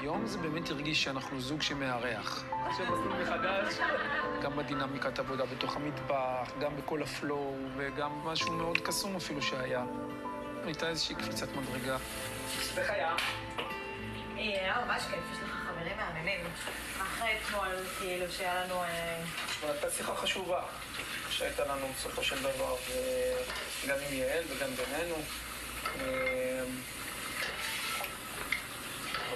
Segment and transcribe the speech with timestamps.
[0.00, 2.44] היום זה באמת הרגיש שאנחנו זוג שמארח.
[2.66, 3.74] עכשיו מסלול מחדש,
[4.42, 9.84] גם בדינמיקת עבודה בתוך המטבח, גם בכל הפלואו, וגם משהו מאוד קסום אפילו שהיה.
[10.64, 11.96] הייתה איזושהי קפיצת מדרגה.
[12.76, 13.14] איך היה?
[14.36, 16.40] היה ממש כיף, יש לך חברים מהממים.
[17.02, 18.82] אחרי אתמול, כאילו, שהיה לנו...
[18.82, 19.22] אה,
[19.62, 20.62] הייתה שיחה חשובה
[21.30, 22.76] שהייתה לנו בסופו של דבר,
[23.88, 25.16] גם עם יעל וגם בינינו.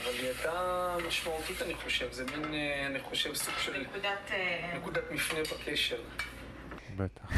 [0.04, 2.12] אבל היא הייתה משמעותית, אני חושב.
[2.12, 4.30] זה מין, אה, אני חושב, סוג של נקודת...
[4.30, 5.96] אה, נקודת מפנה בקשר.
[6.96, 7.30] בטח.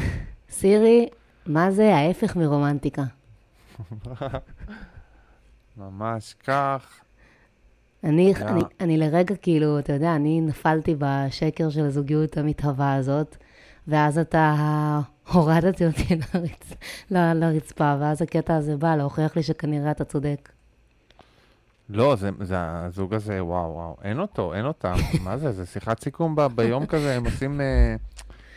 [0.51, 1.09] סירי,
[1.47, 3.03] מה זה ההפך מרומנטיקה?
[5.77, 7.01] ממש כך.
[8.05, 8.47] אני, יא.
[8.47, 13.37] אני, אני לרגע, כאילו, אתה יודע, אני נפלתי בשקר של הזוגיות המתהווה הזאת,
[13.89, 14.55] ואז אתה
[15.33, 16.73] הורדתי אותי לרצ...
[17.11, 20.56] לרצפה, ואז הקטע הזה בא להוכיח לי שכנראה אתה צודק.
[21.89, 24.95] לא, זה, זה הזוג הזה, וואו, וואו, אין אותו, אין אותם.
[25.25, 27.97] מה זה, זה שיחת סיכום ב, ביום כזה, הם עושים, אה,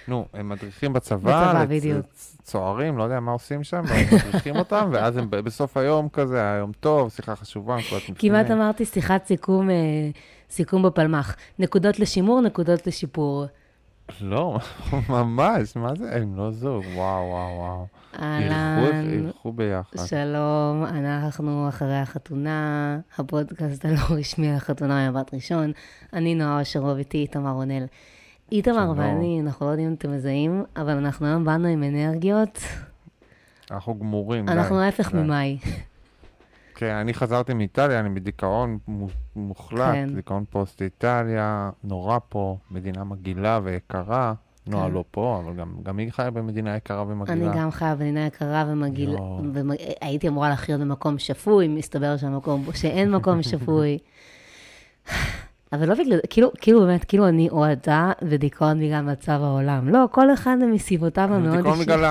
[0.08, 2.06] נו, הם מדריכים בצבא, בצבא, לצ- בדיוק.
[2.44, 6.72] צוערים, לא יודע מה עושים שם, והם מדריכים אותם, ואז הם בסוף היום כזה, היום
[6.80, 7.78] טוב, שיחה חשובה.
[8.18, 9.76] כמעט אמרתי שיחת סיכום, אה,
[10.50, 11.36] סיכום בפלמ"ח.
[11.60, 13.46] נקודות לשימור, נקודות לשיפור.
[14.22, 14.60] לא,
[15.10, 17.88] ממש, מה זה, הם לא זוג, וואו, וואו, וואו.
[18.20, 20.06] אהלן, ילכו- ביחד.
[20.06, 25.72] שלום, אנחנו אחרי החתונה, הפודקאסט הלא רשמי על החתונה ממבט ראשון.
[26.14, 27.86] אני נועה אושרוב, איתי איתמר רונל.
[28.52, 28.94] איתמר.
[28.96, 32.60] ואני, אנחנו לא יודעים אם אתם מזהים, אבל אנחנו היום באנו עם אנרגיות,
[33.72, 34.50] אנחנו גמורים.
[34.50, 35.14] אנחנו ההפך.
[35.14, 35.58] ממאי.
[36.76, 40.10] כן, אני חזרתי מאיטליה, אני בדיכאון מו- מוחלט, כן.
[40.16, 44.34] דיכאון פוסט איטליה, נורא פה, מדינה מגעילה ויקרה.
[44.68, 44.94] נועה כן.
[44.94, 47.52] לא פה, אבל גם, גם היא חיה במדינה יקרה ומגעילה.
[47.52, 49.10] אני גם חיה במדינה יקרה ומגעיל...
[49.10, 49.42] יואו.
[49.54, 53.98] והייתי אמורה לחיות במקום שפוי, מסתבר שהמקום, שאין מקום שפוי.
[55.74, 59.90] אבל לא בגלל, כאילו, כאילו באמת, כאילו אני או אתה ודיכאון בגלל מצב העולם.
[59.90, 62.06] לא, כל אחד מסיבותיו המאוד דיכאון בגלל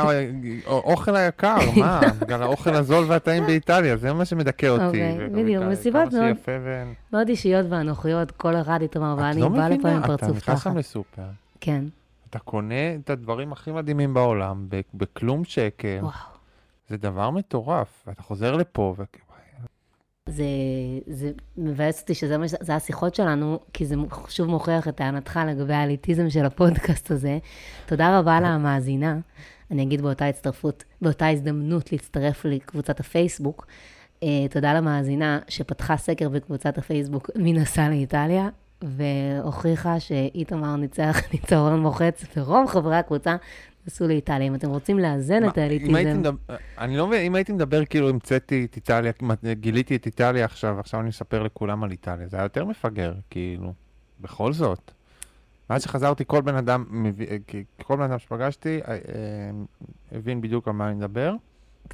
[0.66, 2.00] האוכל היקר, מה?
[2.20, 4.84] בגלל האוכל הזול והטעים באיטליה, זה מה שמדכא אותי.
[4.84, 6.08] אוקיי, בדיוק, מסיבות
[7.12, 10.36] מאוד- אישיות ואנוכיות, כל אחד איתמר את ואני לא בא לפה עם מבינה, אתה פרצוף
[10.36, 10.62] נכנס.
[10.64, 11.22] שם לסופר,
[11.60, 11.84] כן,
[12.30, 16.12] אתה קונה את הדברים הכי מדהימים בעולם, בכלום שקל, וואו.
[16.88, 19.02] זה דבר מטורף, ואתה חוזר לפה, ו...
[20.28, 20.44] זה,
[21.06, 23.94] זה מבאס אותי שזה מה זה השיחות שלנו, כי זה
[24.28, 27.38] שוב מוכיח את טענתך לגבי האליטיזם של הפודקאסט הזה.
[27.86, 29.18] תודה רבה למאזינה.
[29.70, 33.66] אני אגיד באותה הצטרפות, באותה הזדמנות להצטרף לקבוצת הפייסבוק.
[34.22, 38.48] אה, תודה למאזינה שפתחה סקר בקבוצת הפייסבוק מי נסע לאיטליה,
[38.82, 43.36] והוכיחה שאיתמר ניצח ניצחון מוחץ, ורוב חברי הקבוצה
[43.86, 44.46] נסעו לאיטליה.
[44.46, 48.08] אם אתם רוצים לאזן את מה, האליטיזם, מדבר, אני לא מבין, אם הייתי מדבר כאילו
[48.08, 49.12] המצאתי את איטליה,
[49.52, 53.72] גיליתי את איטליה עכשיו, עכשיו אני מספר לכולם על איטליה, זה היה יותר מפגר, כאילו,
[54.20, 54.92] בכל זאת.
[55.70, 56.84] מאז שחזרתי, כל בן אדם,
[57.82, 58.98] כל בן אדם שפגשתי, אה, אה,
[60.12, 61.34] הבין בדיוק על מה אני מדבר.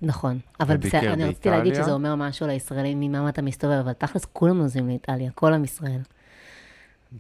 [0.03, 1.75] נכון, אבל בסדר, אני רציתי להגיד.
[1.75, 6.01] שזה אומר משהו לישראלים, ממה אתה מסתובב, אבל תכלס כולם נוסעים לאיטליה, כל עם ישראל.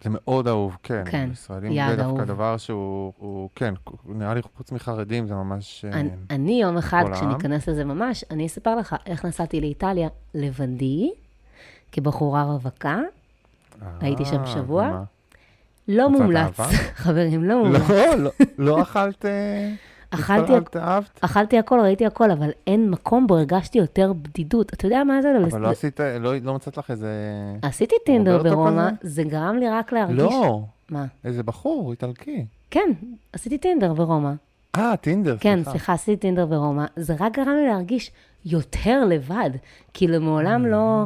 [0.02, 1.02] זה מאוד אהוב, כן.
[1.10, 2.18] כן, ישראלים יעד זה אהוב.
[2.18, 3.74] דווקא דבר שהוא, הוא, כן,
[4.04, 5.84] נראה לי חוץ מחרדים זה ממש...
[5.84, 7.04] אה, אני, אני יום אחד?
[7.12, 11.10] כשניכנס לזה ממש, אני אספר לך איך נסעתי לאיטליה לבדי,
[11.92, 13.00] כבחורה רווקה,
[14.00, 15.04] הייתי שם אה, שבוע.
[15.88, 16.60] לא מומלץ?
[17.02, 17.90] חברים, לא מומלץ.
[17.90, 19.24] לא, לא, לא אכלת...
[20.14, 21.18] אכלתי, התפרקת, אהבת?
[21.20, 24.72] אכלתי הכל, ראיתי הכל, אבל אין מקום בו הרגשתי יותר בדידות.
[24.72, 25.32] אתה יודע מה זה?
[25.50, 27.12] אבל לא עשית, לא, לא מצאת לך איזה...
[27.62, 28.88] עשיתי טינדר ברומא?
[29.02, 30.18] זה גרם לי רק להרגיש...
[30.18, 31.06] לא, מה?
[31.24, 32.46] איזה בחור איטלקי.
[32.70, 32.90] כן,
[33.32, 34.32] עשיתי טינדר ברומא.
[34.76, 35.70] אה, טינדר, כן, סליחה.
[35.70, 36.84] סליחה, עשיתי טינדר ברומא.
[36.96, 38.10] זה רק גרם לי להרגיש
[38.44, 39.50] יותר לבד.
[39.94, 41.04] כאילו, מעולם לא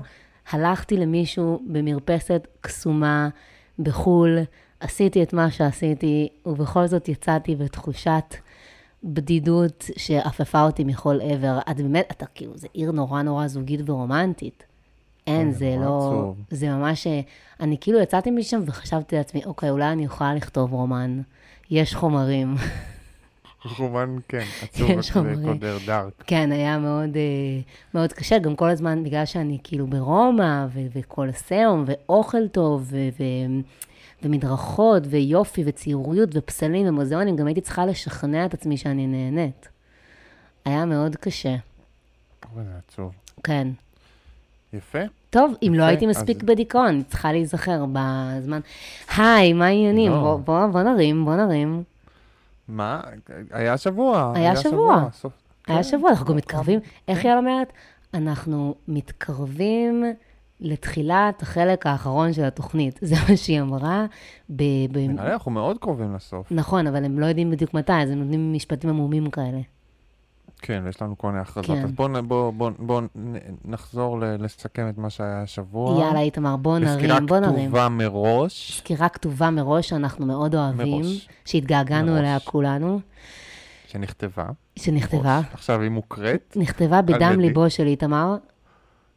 [0.50, 3.28] הלכתי למישהו במרפסת קסומה
[3.78, 4.38] בחו"ל,
[4.80, 8.34] עשיתי את מה שעשיתי, ובכל זאת יצאתי בתחושת
[9.04, 11.58] בדידות שעפפה אותי מכל עבר.
[11.70, 14.64] את באמת, אתה כאילו, זה עיר נורא נורא זוגית ורומנטית.
[15.26, 15.98] אין, אוי, זה לא...
[15.98, 16.36] עצוב.
[16.50, 17.06] זה ממש...
[17.06, 17.20] אה,
[17.60, 21.20] אני כאילו יצאתי משם וחשבתי לעצמי, אוקיי, אולי אני יכולה לכתוב רומן.
[21.70, 22.54] יש חומרים.
[23.78, 25.42] רומן, כן, עצוב, רק זה.
[25.44, 26.12] קודר דארק.
[26.26, 27.60] כן, היה מאוד, אה,
[27.94, 33.60] מאוד קשה, גם כל הזמן, בגלל שאני כאילו ברומא, ו- וקולוסיאום, ואוכל טוב, ו- ו-
[34.22, 39.68] ומדרכות, ויופי, וציוריות, ופסלים, ומוזיאונים, גם הייתי צריכה לשכנע את עצמי שאני נהנית.
[40.64, 41.56] היה מאוד קשה,
[42.56, 43.12] אוי, זה עצוב.
[43.42, 43.68] כן.
[44.72, 44.98] יפה.
[45.30, 48.60] טוב, אם לא הייתי מספיק בדיכאון, צריכה להיזכר בזמן.
[49.16, 50.12] היי, מה העניינים?
[50.12, 50.38] לא.
[50.44, 51.82] בוא, נרים, בוא נרים.
[52.68, 53.00] מה?
[53.50, 54.32] היה שבוע.
[54.36, 55.08] היה שבוע.
[55.66, 55.82] היה כן.
[55.82, 57.72] שבוע, אנחנו גם מתקרבים, איך יאל אומרת?
[58.14, 60.04] אנחנו מתקרבים
[60.60, 62.98] לתחילת החלק האחרון של התוכנית.
[63.08, 64.06] זה מה שהיא אמרה.
[64.50, 64.62] ב...
[64.92, 64.98] ב...
[64.98, 66.52] נראה לי אנחנו מאוד קרובים לסוף.
[66.52, 69.60] נכון, אבל הם לא יודעים בדיוק מתי, אז הם נותנים משפטים עמומים כאלה.
[70.62, 71.76] כן, ויש לנו כל מיני הכרזות.
[71.78, 71.84] כן.
[71.84, 73.02] אז בואו בוא, בוא, בוא
[73.64, 76.04] נחזור ל- לסכם את מה שהיה השבוע.
[76.04, 77.64] יאללה, איתמר, בוא בסקירה נרים, בוא נרים.
[77.70, 78.78] כתובה מראש.
[78.78, 81.28] סקירה כתובה מראש שאנחנו מאוד אוהבים, מראש.
[81.44, 82.20] שהתגעגענו מראש.
[82.20, 83.00] אליה כולנו,
[83.86, 84.44] שנכתבה.
[84.76, 85.54] שנכתבה, מראש.
[85.54, 86.56] עכשיו היא מוקראת.
[86.56, 87.40] נכתבה בדם.
[87.40, 88.36] ליבו של איתמר.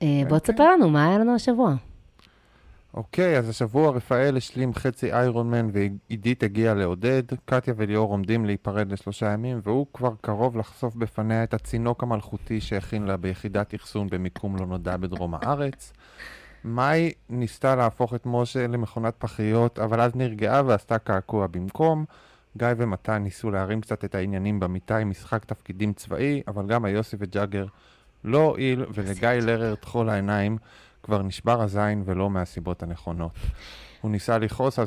[0.02, 0.54] אה, בוא כן.
[0.54, 1.76] תספר לנו מה היה לנו השבוע.
[2.94, 7.24] אוקיי, אז השבוע רפאל השלים חצי איירון מן ועידית הגיעה לעודד.
[7.46, 13.04] קטיה וליאור עומדים להיפרד לשלושה ימים, והוא כבר קרוב לחשוף בפניה את הצינוק המלכותי שהכין
[13.04, 15.94] לה ביחידת אחסון במיקום לא נודע בדרום הארץ.
[16.66, 22.06] מאי ניסתה להפוך את משה למכונת פחיות, אבל אז נרגעה ועשתה קעקוע במקום.
[22.58, 27.16] גיא ומתן ניסו להרים קצת את העניינים במיטה עם משחק תפקידים צבאי, אבל גם היוסי
[27.20, 27.66] וג'אגר
[28.24, 30.58] לא הועיל, ולגיא לרר טחול העיניים
[31.04, 33.32] כבר נשבר הזין ולא מהסיבות הנכונות.
[34.02, 34.86] הוא ניסה לכעוס על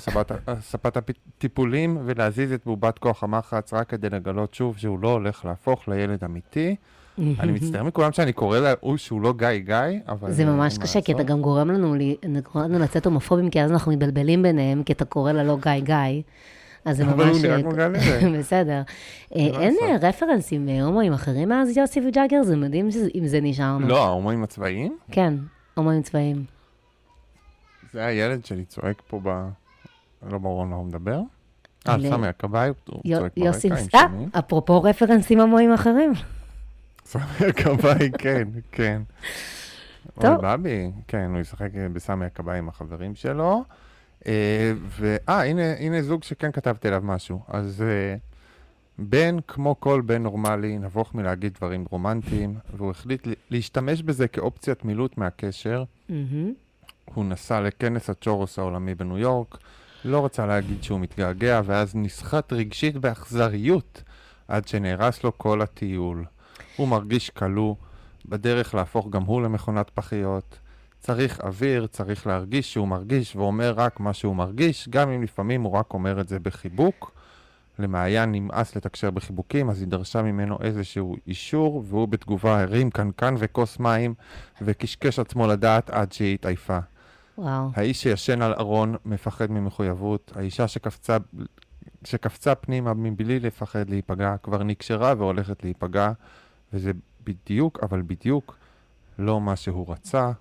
[0.61, 5.89] ספת, הטיפולים ולהזיז את בובת כוח המחץ רק כדי לגלות שוב שהוא לא הולך להפוך
[5.89, 6.77] לילד אמיתי.
[7.19, 10.33] אני מצטער מכולם שאני קורא לה שהוא לא גיא גיא, אבל...
[10.33, 11.23] זה ממש קשה, כי אתה.
[11.23, 11.95] גם גורם לנו
[12.79, 16.23] לצאת הומופובים, כי אז אנחנו מתבלבלים ביניהם, כי אתה קורא לה לא גיא גיא.
[16.85, 17.15] אז זה ממש...
[17.15, 18.31] אבל הוא נראה כמו גיא לרר.
[18.39, 18.83] בסדר.
[19.37, 19.77] אה, אין?
[19.83, 22.43] אה, רפרנסים אה, הומואים אחרים מאז יוסי וג'אגר?
[22.43, 23.89] זה מדהים אם זה נשארנו.
[23.89, 24.97] לא, ההומואים הצבאיים?
[25.11, 25.35] כן,
[25.75, 26.45] הומואים צבאיים.
[27.93, 29.29] זה הילד שלי צועק פה ב...
[30.31, 31.21] לא ברור על מה הוא מדבר.
[31.89, 34.07] אה, סמי הכבאי, הוא צועק יוסי, אה.
[34.39, 36.13] אפרופו רפרנסים הומואים אחרים.
[37.05, 39.03] סמי הכבאי, כן, כן.
[40.15, 40.25] טוב.
[40.25, 43.65] אוי, בבי, כן, הוא ישחק בסמי הכבאי עם החברים שלו.
[44.26, 47.43] אה, ואה, הנה, הנה זוג שכן כתבתי עליו משהו.
[47.49, 48.17] אז אה,
[48.99, 55.19] בן, כמו כל בן נורמלי, נבוך מלהגיד דברים רומנטיים, והוא החליט להשתמש בזה כאופציית מילוט
[55.19, 55.85] מהקשר.
[57.05, 59.59] הוא נסע לכנס הצ'ורוס העולמי בניו יורק,
[60.05, 64.03] לא רצה להגיד שהוא מתגעגע, ואז נסחט רגשית באכזריות
[64.49, 66.25] עד שנהרס לו כל הטיול.
[66.77, 67.75] הוא מרגיש כלוא,
[68.27, 70.59] בדרך להפוך גם הוא למכונת פחיות.
[71.05, 75.73] צריך אוויר, צריך להרגיש שהוא מרגיש, ואומר רק מה שהוא מרגיש, גם אם לפעמים הוא
[75.73, 77.12] רק אומר את זה בחיבוק.
[77.79, 83.79] למעיין נמאס לתקשר בחיבוקים, אז היא דרשה ממנו איזשהו אישור, והוא בתגובה הרים קנקן וכוס
[83.79, 84.15] מים,
[84.62, 86.79] וקשקש עצמו לדעת עד שהיא התעייפה.
[87.39, 87.71] וואו.
[87.75, 91.17] האיש שישן על ארון מפחד ממחויבות, האישה שקפצה,
[92.05, 96.12] שקפצה פנימה מבלי לפחד להיפגע, כבר נקשרה והולכת להיפגע,
[96.73, 96.93] וזה
[97.25, 98.56] בדיוק, אבל בדיוק,
[99.19, 100.33] לא מה שהוא רצה.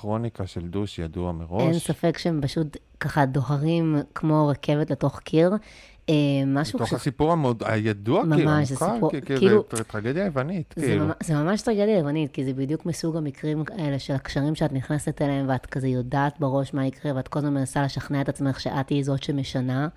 [0.00, 1.62] כרוניקה של דוש ידוע מראש.
[1.62, 5.52] אין ספק שהם פשוט ככה דוהרים כמו רכבת לתוך קיר.
[6.08, 6.14] אה,
[6.46, 6.92] משהו בתוך ש...
[6.92, 11.04] הסיפור המאוד הידוע, ממש, כאילו, זה המוכר, סיפור- כי- כאילו- זה טרגדיה יוונית, זה, כאילו.
[11.04, 15.22] ממש, זה ממש טרגדיה יוונית, כי זה בדיוק מסוג המקרים האלה של הקשרים שאת נכנסת
[15.22, 18.88] אליהם, ואת כזה יודעת בראש מה יקרה, ואת כל הזמן מנסה לשכנע את עצמך שאת
[18.88, 19.88] היא זאת שמשנה,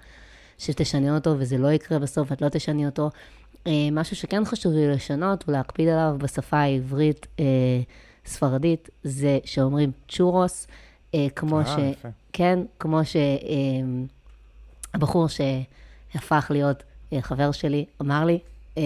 [0.57, 3.10] שתשנה אותו, וזה לא יקרה בסוף, את לא תשני אותו.
[3.68, 7.46] אה, משהו שכן חשוב לי לשנות ולהקפיד עליו בשפה העברית אה,
[8.29, 10.67] ספרדית, זה שאומרים צ'ורוס,
[11.15, 11.69] אה, כמו אה, ש...
[11.91, 12.07] יפה.
[12.33, 12.99] כן, כמו
[14.93, 16.83] שהבחור שהפך להיות
[17.13, 18.39] אה, חבר שלי אמר לי,
[18.77, 18.83] אה,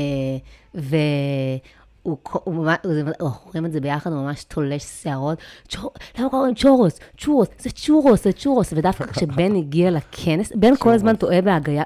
[2.23, 5.37] כל- הוא ממש, זה- אנחנו רואים את זה ביחד, הוא ממש תולש שערות.
[5.67, 6.99] צ'ור- למה קוראים צ'ורוס?
[7.17, 8.73] צ'ורוס, זה צ'ורוס, זה צ'ורוס.
[8.73, 11.39] ודווקא כשבן הגיע לכנס, בן כל הזמן טועה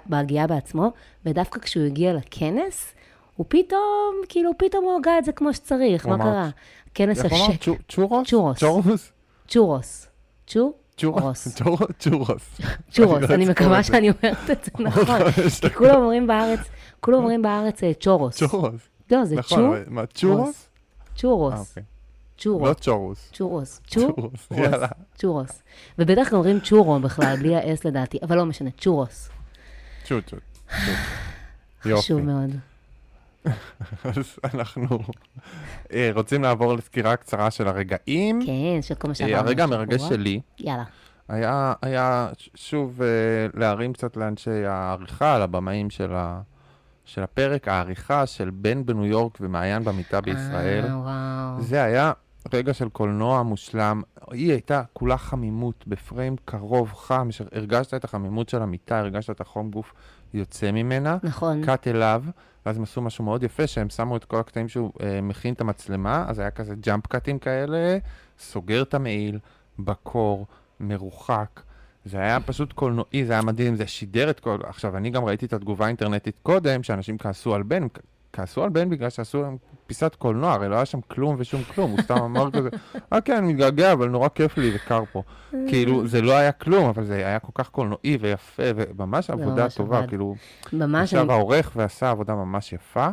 [0.05, 0.91] בהגייה- בעצמו,
[1.25, 2.93] ודווקא כשהוא הגיע לכנס,
[3.35, 3.81] הוא פתאום,
[4.29, 6.49] כאילו, פתאום הוא הגה את זה כמו שצריך, מה קרה?
[6.97, 7.19] כנס.
[7.59, 8.27] צ'ו- צ'ורוס?
[8.27, 8.57] צ'ורוס.
[8.59, 9.11] צ'ורוס?
[9.47, 10.07] צ'ורוס.
[10.47, 10.73] צ'ו?
[10.97, 11.23] צ'ורוס.
[11.23, 11.47] רוס.
[11.57, 11.81] צ'ורוס.
[11.99, 12.59] צ'ורוס.
[12.91, 13.83] צ'ורוס, לא אני אזכור מקווה.
[13.83, 15.31] שאני אומרת את זה נכון.
[15.61, 16.59] כי כולם אומרים בארץ,
[16.99, 18.35] כולם אומרים בארץ אה, צ'ורוס.
[18.37, 18.81] צ'ורוס.
[19.11, 20.67] לא, זה נכון, צ'ו, מה, צ'ורוס?
[21.09, 21.83] אה, צ'ורוס, אוקיי.
[22.45, 23.79] לא צ'ורוס, צ'ורוס.
[23.81, 24.87] צ'ורוס, צ'ו, צ'ורוס, יאללה.
[25.15, 25.61] צ'ורוס.
[25.99, 29.29] ובטח גם אומרים צ'ורו בכלל, בלי האס לדעתי, אבל לא משנה, צ'ורוס.
[30.03, 30.37] צ'ו צ'ו.
[31.85, 32.01] יופי.
[32.03, 32.49] חשוב מאוד.
[34.17, 34.99] אז אנחנו
[35.93, 38.39] אה, רוצים לעבור לסקירה קצרה של הרגעים.
[38.45, 39.47] כן, של כל מה אה, שעברנו.
[39.47, 39.63] הרגע.
[39.63, 40.83] המרגש שלי יאללה.
[41.29, 43.07] היה, היה שוב אה,
[43.53, 46.41] להרים קצת לאנשי העריכה, לבמאים של, ה,
[47.05, 50.85] של הפרק, העריכה של בן בניו יורק ומעיין במיטה בישראל.
[50.85, 51.61] אה, וואו.
[51.61, 52.11] זה היה
[52.53, 54.01] רגע של קולנוע מושלם.
[54.31, 59.71] היא הייתה כולה חמימות, בפריים קרוב, חם, הרגשת את החמימות של המיטה, הרגשת את החום
[59.71, 59.93] גוף
[60.33, 61.17] יוצא ממנה.
[61.23, 61.65] נכון.
[61.65, 62.23] קאט אליו,
[62.65, 65.61] ואז הם עשו משהו מאוד יפה, שהם שמו את כל הקטעים שהוא אה, מכין את
[65.61, 67.97] המצלמה, אז היה כזה ג'אמפ קאטים כאלה,
[68.39, 69.39] סוגר את המעיל,
[69.79, 70.45] בקור,
[70.79, 71.61] מרוחק.
[72.05, 74.57] זה היה פשוט קולנועי, זה היה מדהים, זה שידר את כל...
[74.63, 77.87] עכשיו, אני גם ראיתי את התגובה האינטרנטית קודם, שאנשים כעסו על בן,
[78.37, 81.91] כעסו על בן בגלל שעשו להם פיסת קולנוע, הרי לא היה שם כלום ושום כלום,
[81.91, 82.69] הוא סתם אמר כזה,
[83.13, 85.23] אה כן, אני מתגעגע, אבל נורא כיף לי וקר פה.
[85.67, 90.07] כאילו, זה לא היה כלום, אבל זה היה כל כך קולנועי ויפה, וממש עבודה טובה.
[90.07, 90.35] כאילו,
[90.73, 93.07] ממש, ישב אני, העורך ועשה עבודה ממש יפה.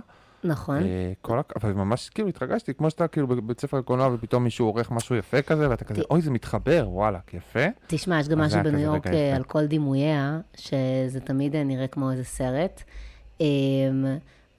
[0.44, 0.82] נכון.
[0.82, 1.52] אה, כל הכ...
[1.56, 5.42] אבל ממש כאילו התרגשתי, כמו שאתה כאילו בבית ספר לקולנוע ופתאום מישהו עורך משהו יפה
[5.42, 7.64] כזה, ואתה כזה, אוי, זה מתחבר, וואלה, יפה.
[7.86, 9.36] תשמע, יש גם זה משהו בניו יורק אה.
[9.36, 12.82] על כל דימוייה, שזה תמיד אה, נראה כמו איזה סרט.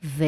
[0.05, 0.23] ו...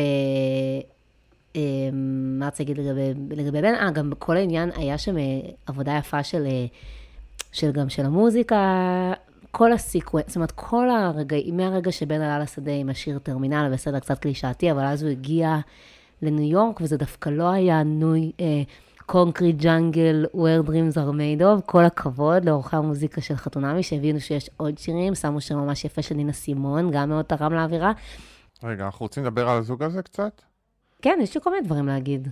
[1.56, 3.76] אמ, מה רציתי להגיד לגבי, לגבי בן?
[3.76, 5.24] אה, גם כל העניין, היה שם אה,
[5.66, 6.66] עבודה יפה של, אה,
[7.52, 9.14] של גם של המוזיקה,
[9.52, 14.00] כל ה sequence, זאת אומרת, כל הרגעים, מהרגע שבן עלה לשדה עם השיר טרמינל, בסדר,
[14.00, 15.58] קצת קלישאתי, אבל אז הוא הגיע
[16.22, 18.32] לניו יורק, וזה דווקא לא היה ניו...
[18.40, 18.64] אה,
[19.10, 24.50] concrete jungle, where dreams are made of, כל הכבוד לעורכי המוזיקה של חתונמי, שהבינו שיש
[24.58, 27.92] עוד שירים, שמו שיר ממש יפה של נינה סימון, גם מאוד תרם לאווירה.
[28.64, 30.42] רגע, אנחנו רוצים לדבר על הזוג הזה קצת?
[31.02, 32.28] כן, יש לי כל מיני דברים להגיד.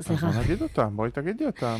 [0.00, 0.28] סליחה.
[0.28, 1.76] אז נגיד אותם, בואי תגידי אותם.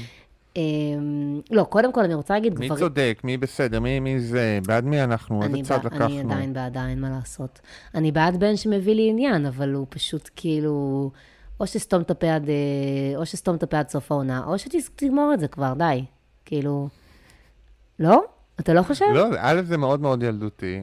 [0.57, 2.81] אמ, לא, קודם כל אני רוצה להגיד מי גברים...
[2.81, 6.33] צודק, מי בסדר, מי מי זה, בעד מי אנחנו, איזה צד בע- אני לקחנו.
[6.33, 7.61] עדיין בעדה, אין מה לעשות.
[7.95, 11.11] אני בעד בן שמביא לי עניין, אבל הוא פשוט כאילו,
[11.61, 12.55] או שסתום את הפה עד, אה,
[13.17, 16.05] או שסתום את הפה עד סוף העונה, או שתגמור את זה כבר, די.
[16.45, 16.89] כאילו,
[17.99, 18.25] לא?
[18.61, 19.05] אתה לא חושב?
[19.15, 20.83] לא, א', זה מאוד מאוד ילדותי.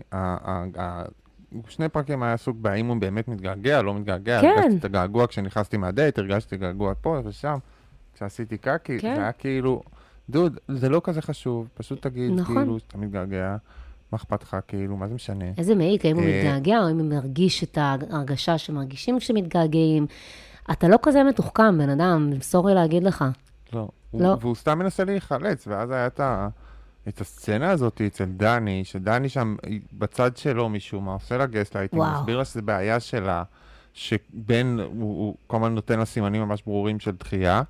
[1.70, 4.42] שני פרקים היה עסוק בהאם הוא באמת מתגעגע, לא מתגעגע.
[4.42, 4.48] כן.
[4.58, 7.58] הרגשתי את הגעגוע כשנכנסתי מהדייט, הרגשתי געגוע פה ושם.
[8.16, 9.16] כשעשיתי קקי, כן.
[9.16, 9.82] זה היה כאילו,
[10.30, 12.56] דוד, זה לא כזה חשוב, פשוט תגיד, נכון.
[12.56, 13.56] כאילו, שאתה מתגעגע,
[14.12, 15.46] מה אכפת לך, כאילו, מה זה משנה?
[15.58, 20.06] איזה מעיק, האם הוא אה, מתגעגע, או אם הוא מרגיש את ההרגשה שמרגישים כשמתגעגעים.
[20.72, 23.26] אתה לא כזה מתוחכם, בן אדם, סורי להגיד לך.
[23.74, 23.88] לא.
[24.14, 24.28] לא.
[24.28, 26.48] הוא- והוא סתם מנסה להיחלץ, ואז היה את ה...
[27.08, 29.56] את הסצנה הזאת אצל דני, שדני שם
[29.94, 32.04] בצד שלו משום מה, עושה לה גסלייטינג.
[32.20, 33.44] מסביר לה שזה בעיה שלה,
[33.94, 37.62] שבן, הוא, הוא כל הזמן נותן לה סימנים ממש ברורים של דחייה,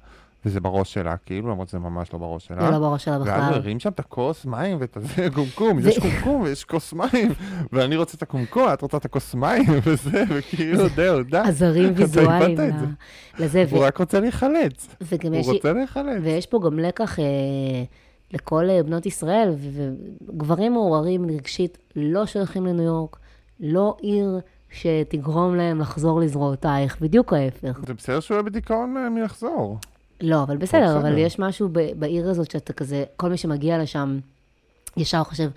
[0.45, 2.65] וזה בראש שלה, כאילו, למרות שזה ממש לא בראש שלה.
[2.65, 3.53] זה לא בראש שלה ואז בכלל.
[3.53, 7.33] הרים שם את הכוס מים ואת הזה, קומקום, יש קומקום ויש כוס מים,
[7.71, 11.37] ואני רוצה את הקומקום, את רוצה את הכוס מים, וזה, וכאילו, זהו, די.
[11.37, 12.57] עזרים ויזואליים
[13.39, 14.87] לזה, הוא רק רוצה להיחלץ.
[15.23, 15.53] הוא.
[15.53, 16.17] רוצה להיחלץ.
[16.23, 17.25] ויש פה גם לקח אה,
[18.33, 23.17] לכל אה, בנות ישראל, וגברים מעורערים רגשית לא שייכים לניו יורק,
[23.59, 24.39] לא עיר
[24.71, 27.79] שתגרום להם לחזור לזרועותייך, בדיוק ההפך.
[27.87, 29.77] זה בסדר שהוא יהיה בדיכאון אה, מלחזור.
[30.21, 30.97] לא, אבל בסדר, בסדר.
[30.97, 34.19] אבל יש משהו בעיר הזאת שאתה כזה, כל מי שמגיע לשם,
[34.97, 35.49] ישר חושב,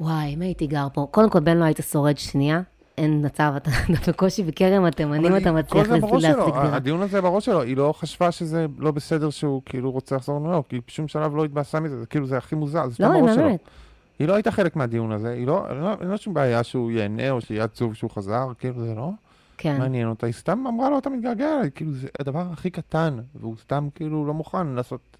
[0.00, 2.60] וואי, אם הייתי גר פה, קודם כל, בן לא היית שורד שנייה,
[2.98, 3.70] אין מצב, אתה
[4.08, 6.76] בקושי בכרם התימנים, אתה מצליח שלו, דירה.
[6.76, 10.52] הדיון הזה בראש שלו, היא לא חשבה שזה לא בסדר שהוא כאילו רוצה לחזור לניו
[10.52, 13.20] יורק, היא בשום שלב לא התבאסה מזה, זה כאילו זה הכי מוזר, זה לא, סתם
[13.20, 13.58] בראש שלו.
[14.18, 17.30] היא לא הייתה חלק מהדיון הזה, היא לא, לא- אין לה שום בעיה שהוא ייהנה
[17.30, 19.10] או שיהיה עצוב שהוא חזר, כאילו זה לא
[19.58, 19.78] כן.
[19.78, 23.56] מעניין אותה, היא סתם אמרה לו אתה מתגעגע אליי, כאילו זה הדבר הכי קטן, והוא
[23.56, 25.16] סתם כאילו לא מוכן לעשות,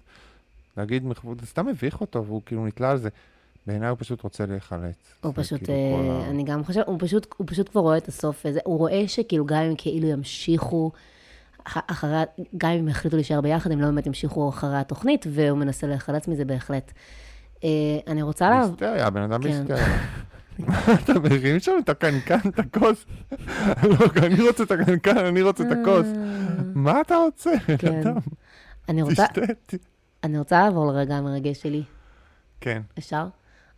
[0.77, 1.03] להגיד
[1.39, 3.09] זה סתם מביך אותו, והוא כאילו נתלה על זה.
[3.67, 5.15] בעיניי הוא פשוט רוצה להיחלץ.
[5.21, 8.45] הוא פשוט, כאילו אה, אני גם חושבת, הוא פשוט, הוא פשוט כבר רואה את הסוף
[8.45, 10.91] הזה, הוא רואה שכאילו גם אם כאילו ימשיכו,
[11.63, 12.23] אח- אחרי,
[12.57, 16.45] גם אם יחליטו להישאר ביחד, הם לא באמת ימשיכו אחרי התוכנית, והוא מנסה להיחלץ מזה
[16.45, 16.91] בהחלט.
[17.63, 17.69] אה,
[18.07, 18.65] אני רוצה לה...
[18.67, 19.49] בהיסטריה, הבן אדם כן.
[19.49, 19.97] בהיסטריה.
[20.59, 23.05] מה, אתה מרים שם את הקנקן, את הכוס?
[23.89, 26.07] לא, אני רוצה את הקנקן, אני רוצה את הכוס.
[26.75, 27.99] מה אתה רוצה, כן.
[27.99, 28.15] אדם?
[30.23, 31.83] אני רוצה לעבור לרגע המרגש שלי.
[32.61, 32.81] כן.
[32.97, 33.25] אפשר?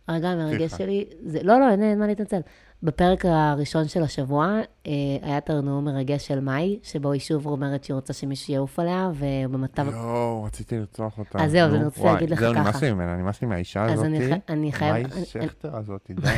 [0.08, 0.70] הרגע המרגש.
[0.74, 2.40] שלי, זה, לא, לא, אין, אין מה להתנצל.
[2.82, 7.84] בפרק הראשון של השבוע, אה, היה את הנאום מרגש של מאי, שבו היא שוב אומרת
[7.84, 9.86] שהיא רוצה שמישהו יעוף עליה, ובמצב...
[9.92, 11.44] יואו, רציתי לרצוח אותה.
[11.44, 12.62] אז זהו, אז אני רוצה להגיד לך זהו, ככה.
[12.62, 14.16] נמאס לי ממנה, נמאס לי מהאישה אז הזאתי.
[14.16, 15.06] אני, ח- אני חייב...
[15.14, 16.28] מאי שכטר הזאתי, די.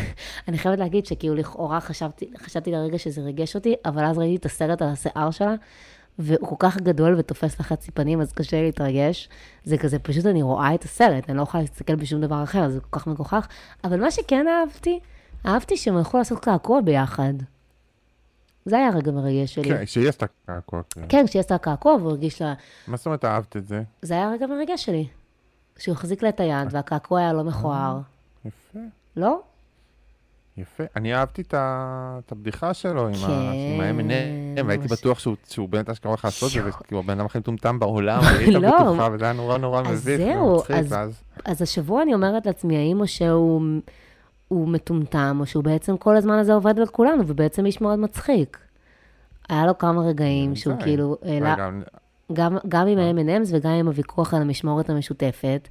[0.49, 4.47] אני חייבת להגיד שכאילו לכאורה חשבתי, חשבתי לרגע שזה ריגש אותי, אבל אז ראיתי את
[4.47, 5.55] הסרט על השיער שלה,
[6.19, 9.29] והוא כל כך גדול ותופס לחצי פנים, אז קשה לי להתרגש.
[9.65, 12.81] זה כזה, פשוט אני רואה את הסרט, אני לא יכולה להסתכל בשום דבר אחר, זה
[12.81, 13.49] כל כך מגוחך.
[13.85, 15.01] אבל מה שכן אהבתי,
[15.47, 17.35] אהבתי שהם הלכו לעשות קעקוע ביחד.
[18.65, 19.69] זה היה הרגע מרגש שלי.
[19.69, 20.83] כן, שהיא עשתה קעקוע.
[20.91, 21.05] כן.
[21.09, 22.55] כן, כשהיא עשתה קעקוע והוא הרגיש לה...
[22.89, 23.83] מה זאת אומרת אהבת את זה?
[24.03, 25.09] זה היה הרגע מרגש שלי.
[25.79, 28.01] שהוא החזיק לה את היד והקעקוע היה לא מכוער.
[28.45, 28.79] יפה.
[29.17, 29.41] לא?
[30.59, 30.85] יפה.
[30.97, 34.89] אני אהבתי את הבדיחה שלו עם כן, ה-M&M, והייתי.
[34.89, 38.21] בטוח שהוא- שהוא באמת אשכרה הולך לעשות את זה, כאילו הבן אדם הכי מטומטם בעולם,
[38.39, 38.71] היית לא.
[38.81, 41.23] בטוחה, וזה היה נורא נורא זהו, ומצחיק, אז-.
[41.45, 43.63] אז השבוע אני אומרת לעצמי, האם משה הוא,
[44.49, 48.59] הוא מטומטם, או שהוא בעצם כל הזמן הזה עובד על כולנו, ובעצם איש מאוד מצחיק.
[49.49, 50.75] היה לו כמה רגעים שהוא.
[50.81, 51.55] כאילו העלה,
[52.69, 55.69] גם עם ה-M&M's וגם עם הוויכוח על המשמורת המשותפת,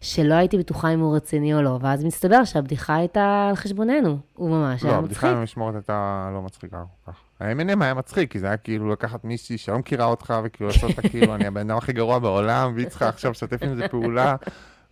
[0.00, 4.18] שלא הייתי בטוחה אם הוא רציני או לא, ואז מסתבר שהבדיחה הייתה על חשבוננו.
[4.34, 5.30] הוא ממש לא, היה הבדיחה מצחיק.
[5.30, 7.20] עם המשמורת הייתה לא מצחיקה כל כך.
[7.40, 11.08] ה-M&M היה מצחיק, כי זה היה כאילו לקחת מישהי שלא מכירה אותך, וכאילו לעשות אותה
[11.08, 14.36] כאילו, אני הבן אדם הכי גרוע בעולם, והיא צריכה עכשיו לשתף עם זה פעולה.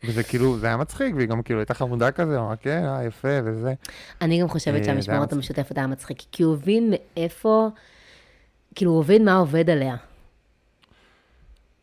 [0.04, 3.28] וזה כאילו, זה היה מצחיק, והיא גם כאילו הייתה חמודה כזה, אמרה, כן, אה, יפה,
[3.44, 3.74] וזה.
[4.20, 5.32] אני גם חושבת אה, שהמשמורת.
[5.32, 7.68] המשותפת היה מצחיק, כי הוא הבין מאיפה,
[8.74, 9.96] כאילו, הוא הבין מה עובד עליה.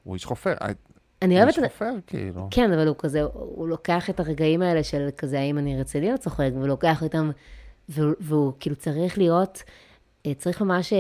[0.04, 0.54] הוא איש חופר,
[1.22, 1.62] אני אוהבת זה.
[1.70, 2.48] חופר, כאילו.
[2.52, 6.18] כן, אבל הוא כזה, הוא לוקח את הרגעים האלה של כזה, האם אני רציני או
[6.18, 7.32] צוחק, והוא לוקח אותם,
[7.90, 9.64] והוא, והוא כאילו צריך להיות,
[10.26, 11.00] אה, צריך ממש אה,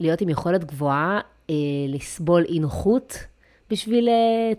[0.00, 1.20] להיות עם יכולת גבוהה,
[1.50, 1.54] אה,
[1.88, 3.18] לסבול אי נוחות
[3.70, 4.08] בשביל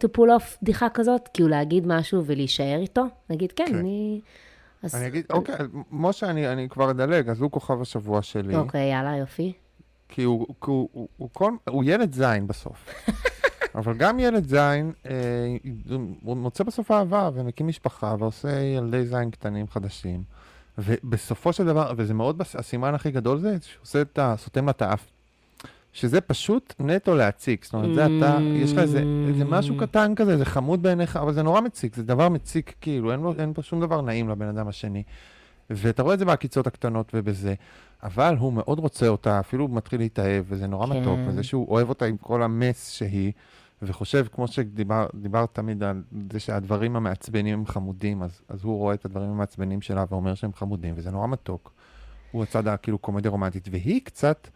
[0.04, 3.76] to pull off בדיחה כזאת, כאילו להגיד משהו ולהישאר איתו, להגיד, כן, כן.
[3.76, 4.22] אני...
[4.84, 5.56] אז- אני אגיד, אוקיי,
[5.92, 8.56] משה, אני אני כבר אדלג, אז הוא כוכב השבוע שלי.
[8.56, 9.54] אוקיי, יאללה, יופי.
[10.14, 13.06] כי הוא, כי הוא, הוא, הוא, כל, הוא ילד זין בסוף.
[13.76, 15.14] אבל גם ילד זין, אה,
[16.24, 20.24] הוא מוצא בסוף אהבה ומקים משפחה ועושה ילדי זין קטנים חדשים.
[20.78, 24.36] ובסופו של דבר, וזה מאוד, הסימן הכי גדול זה שהוא עושה את ה...
[24.38, 25.08] סותם לה את האף.
[25.94, 27.66] שזה פשוט נטו להציק.
[27.66, 31.34] זאת אומרת, זה אתה, יש לך איזה, איזה משהו קטן כזה, זה חמוד בעיניך, אבל
[31.34, 34.68] זה נורא מציק, זה דבר מציק, כאילו, אין, אין פה שום דבר נעים לבן אדם
[34.68, 35.04] השני.
[35.70, 37.54] ואתה רואה את זה בעקיצות הקטנות ובזה,
[38.04, 41.02] אבל הוא מאוד רוצה אותה, אפילו הוא מתחיל להתאהב, וזה נורא כן.
[41.02, 43.32] מתוק, וזה שהוא אוהב אותה עם כל המס שהיא,
[43.82, 49.06] וחושב, כמו שדיברת תמיד על זה שהדברים המעצבנים הם חמודים, אז, אז הוא רואה את
[49.06, 51.72] הדברים המעצבנים שלה ואומר שהם חמודים, וזה נורא מתוק.
[52.32, 54.48] הוא הצד הכאילו קומדיה רומנטית, והיא קצת,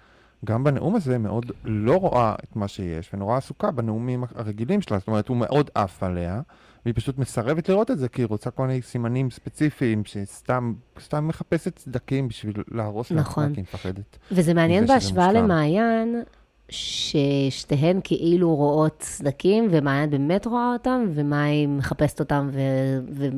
[0.45, 5.07] גם בנאום הזה, מאוד לא רואה את מה שיש, ונורא עסוקה בנאומים הרגילים שלה, זאת
[5.07, 6.41] אומרת, הוא מאוד עף עליה,
[6.87, 11.27] והיא פשוט מסרבת לראות את זה, כי היא רוצה כל מיני סימנים ספציפיים, שסתם סתם
[11.27, 13.53] מחפשת צדקים בשביל להרוס לה, נכון.
[13.53, 14.17] כי היא מפחדת.
[14.31, 15.31] וזה מעניין בהשוואה.
[15.31, 16.23] למעיין,
[16.69, 23.29] ששתיהן כאילו רואות סדקים, ומעיין באמת רואה אותם, ומה היא מחפשת אותם ו- ו-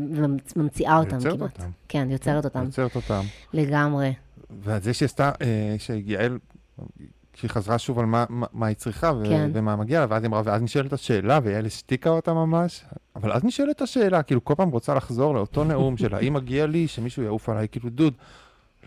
[0.55, 1.59] וממציאה אותם יוצרת כמעט.
[1.59, 1.69] אותם.
[1.87, 3.21] כן, יוצרת אותם, יוצרת אותם.
[3.53, 4.13] לגמרי.
[4.63, 6.37] וזה שהיא עשתה, אה, שיעל,
[7.39, 9.51] כשהיא חזרה שוב על מה, מה, מה היא צריכה ו- כן.
[9.53, 13.43] ומה מגיע לה, ואז היא אמרה, ואז נשאלת השאלה, ויעל השתיקה אותה ממש, אבל אז
[13.43, 17.49] נשאלת השאלה, כאילו כל פעם רוצה לחזור לאותו נאום של האם מגיע לי שמישהו יעוף
[17.49, 18.13] עליי, כאילו דוד,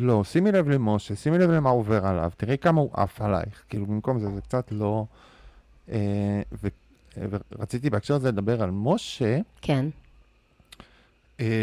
[0.01, 3.87] לא, שימי לב למשה, שימי לב למה עובר עליו, תראי כמה הוא עף עלייך, כאילו
[3.87, 5.05] במקום זה, זה קצת לא...
[5.91, 6.69] אה, ו,
[7.19, 7.27] אה,
[7.59, 9.87] ורציתי בהקשר הזה לדבר על משה, כן,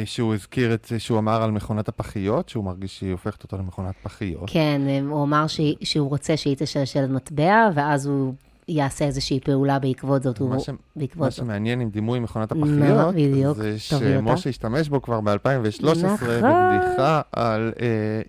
[0.06, 3.96] שהוא הזכיר את זה שהוא אמר על מכונת הפחיות, שהוא מרגיש שהיא הופכת אותו למכונת
[4.04, 4.44] פחיות.
[4.50, 8.34] כן, הוא אמר שהיא- שהוא רוצה שהיא תשלשל מטבע, ואז הוא
[8.68, 10.38] יעשה איזושהי פעולה בעקבות זאת.
[10.38, 11.38] הוא- מה ש- מה בעקבות זאת.
[11.38, 13.80] שמעניין עם דימוי מכונת הפחיות, בדיוק, זה.
[13.80, 16.28] שמשה השתמש בו כבר ב-2013 נכון.
[16.30, 18.22] בבדיחה על אה,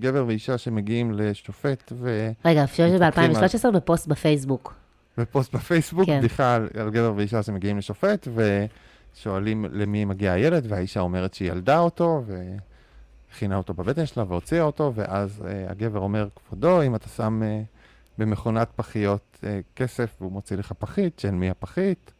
[0.00, 4.74] גבר ואישה שמגיעים לשופט ו- רגע, אפשר מתווכחים ב-2013 בפוסט בפייסבוק.
[5.18, 6.18] ופוסט בפייסבוק, כן.
[6.18, 8.28] בדיחה על, על גבר ואישה שמגיעים לשופט
[9.16, 14.92] ושואלים למי מגיע הילד, והאישה אומרת שהיא ילדה אותו והכינה אותו בבטן שלה והוציאה אותו,
[14.94, 17.62] ואז אה, הגבר אומר, כבודו, אם אתה שם אה,
[18.18, 22.12] במכונת פחיות אה, כסף והוא מוציא לך פחית, של מי הפחית?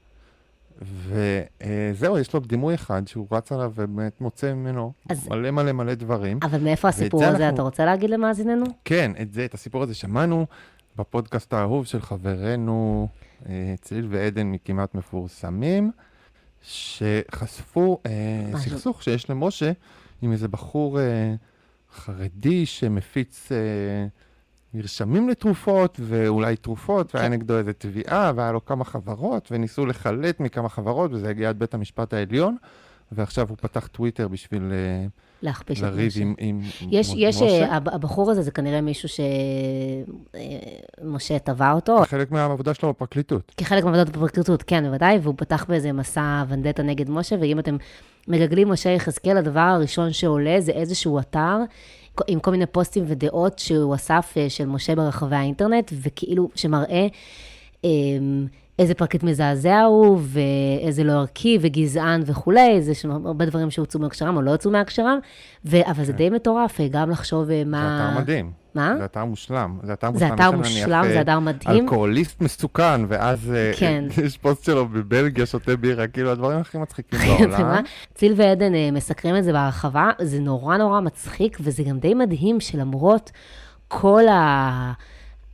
[0.83, 5.95] וזהו, יש לו דימוי אחד שהוא רץ עליו ובאמת מוצא ממנו אז- מלא מלא מלא
[5.95, 6.39] דברים.
[6.43, 7.37] אבל מאיפה הסיפור זה הזה?
[7.45, 8.65] אנחנו- אתה רוצה להגיד למאזיננו?
[8.85, 10.47] כן, את זה, את הסיפור הזה שמענו
[10.97, 13.09] בפודקאסט האהוב של חברנו
[13.49, 15.91] אה, צליל ועדן מכמעט מפורסמים,
[16.63, 18.59] שחשפו אה.
[18.59, 19.73] סכסוך שיש למשה
[20.23, 21.35] עם איזה בחור אה,
[21.93, 24.07] חרדי שמפיץ אה,
[24.75, 27.33] מרשמים לתרופות ואולי תרופות, והיה כן.
[27.33, 31.75] נגדו איזה תביעה, והיה לו כמה חברות, וניסו לחלט מכמה חברות, וזה הגיע עד בית
[31.75, 32.57] המשפט העליון,
[33.13, 35.07] ועכשיו הוא פתח טוויטר בשביל אה,
[35.43, 36.21] להכפיש את לריב משה.
[36.21, 37.45] עם, עם יש, מ- יש, משה.
[37.47, 39.09] אה, הב- הבחור הזה זה כנראה מישהו
[41.01, 43.53] שמשה תבע אותו, חלק מהעבודה שלו בפרקליטות.
[43.57, 47.77] כחלק מעבודת הפרקליטות, כן, בוודאי, והוא פתח באיזה מסע ונדטה נגד משה, ואם אתם
[48.29, 51.57] מגגלים משה יחזקאל, הדבר הראשון שעולה זה איזשהו אתר
[52.29, 57.07] עם כל מיני פוסטים ודעות שהוא אסף אה, של משה ברחבי האינטרנט, וכאילו, שמראה
[57.85, 58.47] אמ,
[58.79, 64.37] איזה פרקליט מזעזע הוא, ואיזה לא ערכי וגזען וכולי, זה שם הרבה דברים שהוצאו מהקשרם
[64.37, 65.19] או לא הוצאו מהקשרם,
[65.65, 68.11] ו- אבל זה די מטורף, גם לחשוב אה, זה מה...
[68.11, 68.53] אתר מדהים.
[68.75, 68.95] מה?
[68.99, 69.79] זה אתר מושלם.
[69.83, 70.35] זה אתר זה מושלם.
[70.35, 71.85] אתר יש לנו מושלם, זה אתר מדהים.
[71.85, 74.05] אלכוהוליסט מסוכן, ואז אה, כן.
[74.25, 77.47] יש פוסט שלו בבלגיה, שותה בירה, כאילו הדברים הכי מצחיקים מה?
[77.47, 77.83] בעולם.
[78.15, 82.61] ציל ועדן אה, מסקרים את זה בהרחבה, זה נורא נורא מצחיק, וזה גם די מדהים
[82.61, 83.31] שלמרות
[83.89, 84.93] כל ה...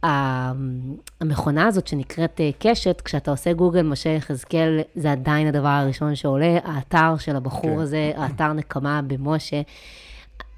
[0.03, 6.59] המכונה הזאת שנקראת אה, קשת, כשאתה עושה גוגל משה יחזקאל, זה עדיין הדבר הראשון שעולה,
[6.65, 7.79] האתר של הבחור כן.
[7.79, 9.63] הזה, האתר נקמה במשה.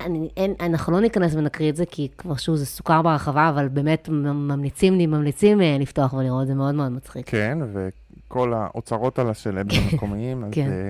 [0.00, 3.68] אני, אין, אנחנו לא ניכנס ונקריא את זה, כי כבר שוב זה סוכר בהרחבה, אבל
[3.68, 7.30] באמת ממליצים לי, ממליצים אה, לפתוח ולראות, זה מאוד מאוד מצחיק.
[7.30, 10.70] כן, וכל האוצרות על השלד המקומיים, אז כן.
[10.70, 10.88] אה,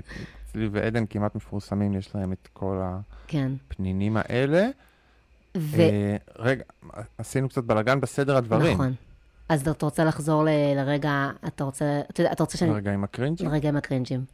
[0.52, 2.80] צלי ועדן כמעט מפורסמים, יש להם את כל
[3.26, 3.52] כן.
[3.66, 4.68] הפנינים האלה.
[5.56, 5.80] ו...
[5.80, 6.62] אה, רגע,
[7.18, 8.74] עשינו קצת בלאגן בסדר הדברים.
[8.74, 8.94] נכון.
[9.48, 12.00] אז אתה רוצה לחזור ל- לרגע, אתה רוצה,
[12.32, 12.70] אתה רוצה שאני...
[12.70, 13.48] רגע עם הקרינג'ים?
[13.48, 14.24] לרגע עם הקרינג'ים.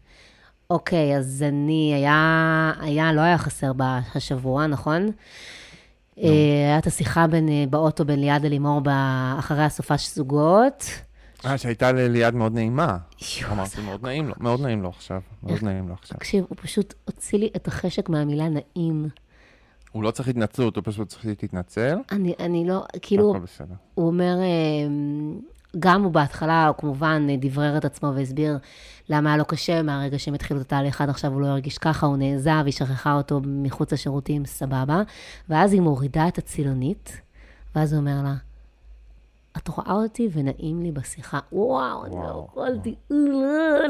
[0.70, 3.72] אוקיי, אז אני, היה, היה, לא היה חסר
[4.14, 5.10] השבוע, נכון?
[6.22, 6.28] אה,
[6.68, 8.80] היה את השיחה בין, אה, באוטו בין ליעד ללימור
[9.38, 10.84] אחרי הסופש זוגות.
[11.46, 12.96] אה, שהייתה לליעד מאוד נעימה.
[13.52, 15.20] אמרתי, מאוד נעים לו, מאוד נעים לו עכשיו.
[15.42, 16.18] מאוד נעים לו עכשיו.
[16.18, 19.08] תקשיב, הוא פשוט הוציא לי את החשק מהמילה נעים.
[19.96, 21.98] הוא לא צריך התנצלות, הוא פשוט צריך להתנצל.
[22.12, 23.34] אני, אני לא, כאילו.
[23.94, 24.88] הוא אומר, אה,
[25.78, 28.58] גם הוא בהתחלה, הוא כמובן אה, דברר את עצמו והסביר
[29.08, 32.06] למה היה לו קשה מהרגע שהם התחילו את התהליך עד עכשיו, הוא לא הרגיש ככה,
[32.06, 35.02] הוא נעזב, היא שכחה אותו מחוץ לשירותים, סבבה.
[35.48, 37.20] ואז היא מורידה את הצילונית,
[37.76, 38.34] ואז הוא אומר לה,
[39.56, 41.38] את רואה אותי ונעים לי בשיחה.
[41.52, 42.94] וואו, אני לא וואו, יכולתי,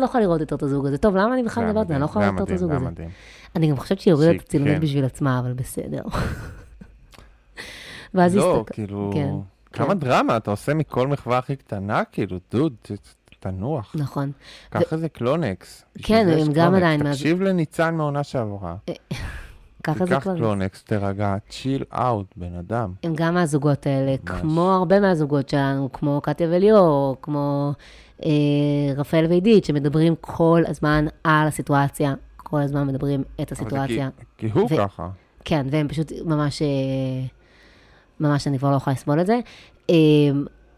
[0.00, 0.98] לא יכולה לראות יותר את הזוג הזה.
[0.98, 1.90] טוב, למה אני בכלל מדברת?
[1.90, 3.06] אני לא יכולה לראות יותר את הזוג הזה.
[3.56, 4.80] אני גם חושבת שהיא הורידה את הצילונית כן.
[4.80, 6.02] בשביל עצמה, אבל בסדר.
[8.14, 9.30] ואז היא לא, כאילו, כן,
[9.72, 9.98] כמה כן.
[9.98, 12.72] דרמה אתה עושה מכל מחווה הכי קטנה, כאילו, דוד,
[13.40, 13.94] תנוח.
[13.98, 14.32] נכון.
[14.70, 15.84] קח איזה קלונקס.
[16.02, 16.74] כן, הם גם.
[16.74, 18.76] עדיין תקשיב לניצן מהעונה שעברה.
[19.86, 20.36] ככה זה תיקח כבר.
[20.36, 22.92] קלונקס, תירגע, chill out, בן אדם.
[23.02, 24.40] הם גם מהזוגות האלה, ממש.
[24.40, 27.72] כמו הרבה מהזוגות שלנו, כמו קטיה וליאור, כמו
[28.24, 28.30] אה,
[28.96, 34.08] רפאל ועידית, שמדברים כל הזמן על הסיטואציה, כל הזמן מדברים את הסיטואציה.
[34.38, 35.08] כי- כי הוא ו- ככה.
[35.44, 36.66] כן, והם פשוט ממש, אה,
[38.20, 39.40] ממש אני כבר לא יכולה לסבול את זה.
[39.90, 39.94] אה,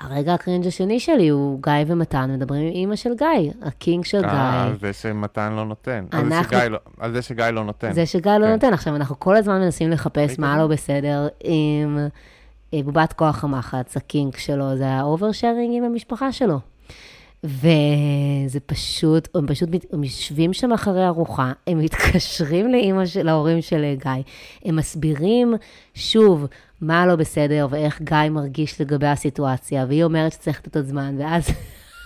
[0.01, 4.67] הרגע הקרינג' השני שלי הוא גיא ומתן מדברים עם אימא של גיא, הקינג של אה,
[4.71, 4.79] גיא.
[4.81, 6.05] זה שמתן לא נותן.
[6.13, 7.93] אנחנו- לא- על זה שגיא לא נותן.
[7.93, 8.53] זה שגיא לא כן.
[8.53, 8.73] נותן.
[8.73, 10.59] עכשיו, אנחנו כל הזמן מנסים לחפש מה?
[10.59, 11.99] לא בסדר עם
[12.75, 16.59] אה, בובת כוח המחץ, ה kink שלו, זה ה oversharing עם המשפחה שלו.
[17.45, 23.85] וזה פשוט, הם פשוט הם יושבים שם אחרי ארוחה, הם מתקשרים לאימא של, להורים של
[23.85, 24.23] אה, גיא,
[24.65, 25.55] הם מסבירים
[25.95, 26.47] שוב
[26.81, 31.51] מה לא בסדר ואיך גיא מרגיש לגבי הסיטואציה, והיא אומרת שצריך לתת עוד זמן, ואז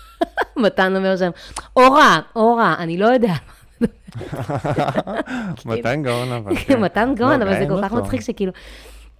[0.65, 1.31] מתן אומר שם,
[1.77, 3.33] אורה, אורה, אני לא יודע.
[5.67, 6.57] מתן גאון אבל.
[6.57, 6.81] כן.
[6.85, 7.93] מתן גאון, לא, אבל זה כל כך.
[7.93, 8.53] מצחיק שכאילו,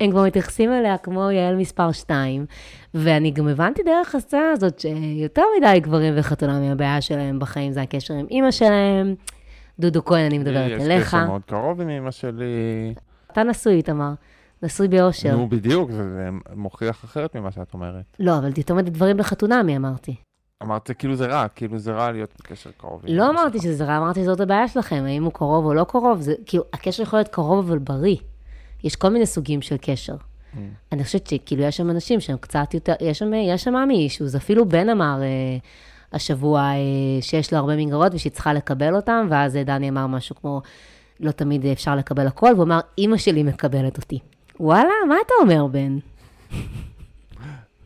[0.01, 2.47] הם כבר מתייחסים אליה כמו יעל מספר 2,
[2.95, 8.15] ואני גם הבנתי דרך הסצנה הזאת שיותר מדי גברים וחתונה מהבעיה שלהם בחיים זה הקשר
[8.15, 9.15] עם אימא שלהם.
[9.79, 11.09] דודו כהן, אני מדברת יש אליך.
[11.09, 12.95] קשר מאוד קרוב עם אמא שלי.
[13.33, 14.13] אתה נשוי, איתמר.
[14.63, 15.37] נשוי באושר.
[15.37, 18.17] נו, בדיוק, זה זה מוכיח אחרת ממה שאת אומרת.
[18.19, 20.15] לא, אבל את אומרת דברים בחתונה, מי אמרתי?
[20.63, 23.03] אמרת כאילו זה רע, כאילו זה רע להיות בקשר קרוב.
[23.09, 23.63] לא אמרתי שלך.
[23.63, 27.03] שזה רע, אמרתי שזאת הבעיה שלכם, האם הוא קרוב או לא קרוב, זה כאילו, הקשר
[27.03, 28.17] יכול להיות קרוב אבל בריא.
[28.85, 30.15] יש כל מיני סוגים של קשר.
[30.15, 30.59] Mm.
[30.93, 34.37] אני חושבת שכאילו יש שם אנשים שהם קצת יותר, יש שם, יש שם עמי אישוז,
[34.37, 35.57] אפילו בן אמר אה,
[36.13, 36.77] השבוע אה,
[37.21, 40.63] שיש לו הרבה מנגרות ושהיא צריכה לקבל אותם, ואז דני אמר משהו כמו,
[41.21, 44.19] לא תמיד אפשר לקבל הכל, והוא אמר, אימא שלי מקבלת אותי.
[44.63, 45.99] וואלה, מה אתה אומר, בן?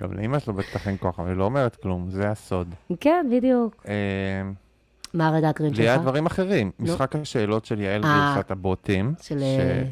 [0.02, 2.74] גם לאמא שלו בטח אין כוח, אבל היא לא אומרת כלום, זה הסוד.
[3.00, 3.82] כן, בדיוק.
[3.88, 3.94] אה,
[5.14, 5.28] מה
[5.78, 6.02] לי היה שלך?
[6.02, 6.70] דברים אחרים.
[6.80, 9.14] משחק השאלות של יעל אה, גרסת הבוטים.
[9.22, 9.82] של, אה,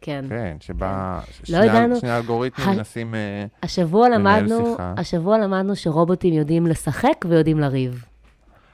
[0.00, 0.24] כן.
[0.28, 3.14] כן, שבה לא שני ה- ידענו- שני האלגוריתמים ה- מנסים...
[3.62, 4.94] השבוע לנהל למדנו, שיחה.
[4.96, 8.04] השבוע למדנו שרובוטים יודעים לשחק ויודעים לריב.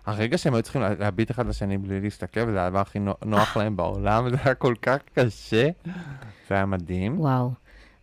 [0.08, 3.56] הרגע שהם היו צריכים לה- להביט אחד לשני בלי להסתכל, וזה הדבר הכי נו- נוח
[3.56, 5.68] להם בעולם, זה היה כל כך קשה.
[6.48, 7.20] זה היה מדהים.
[7.20, 7.50] וואו.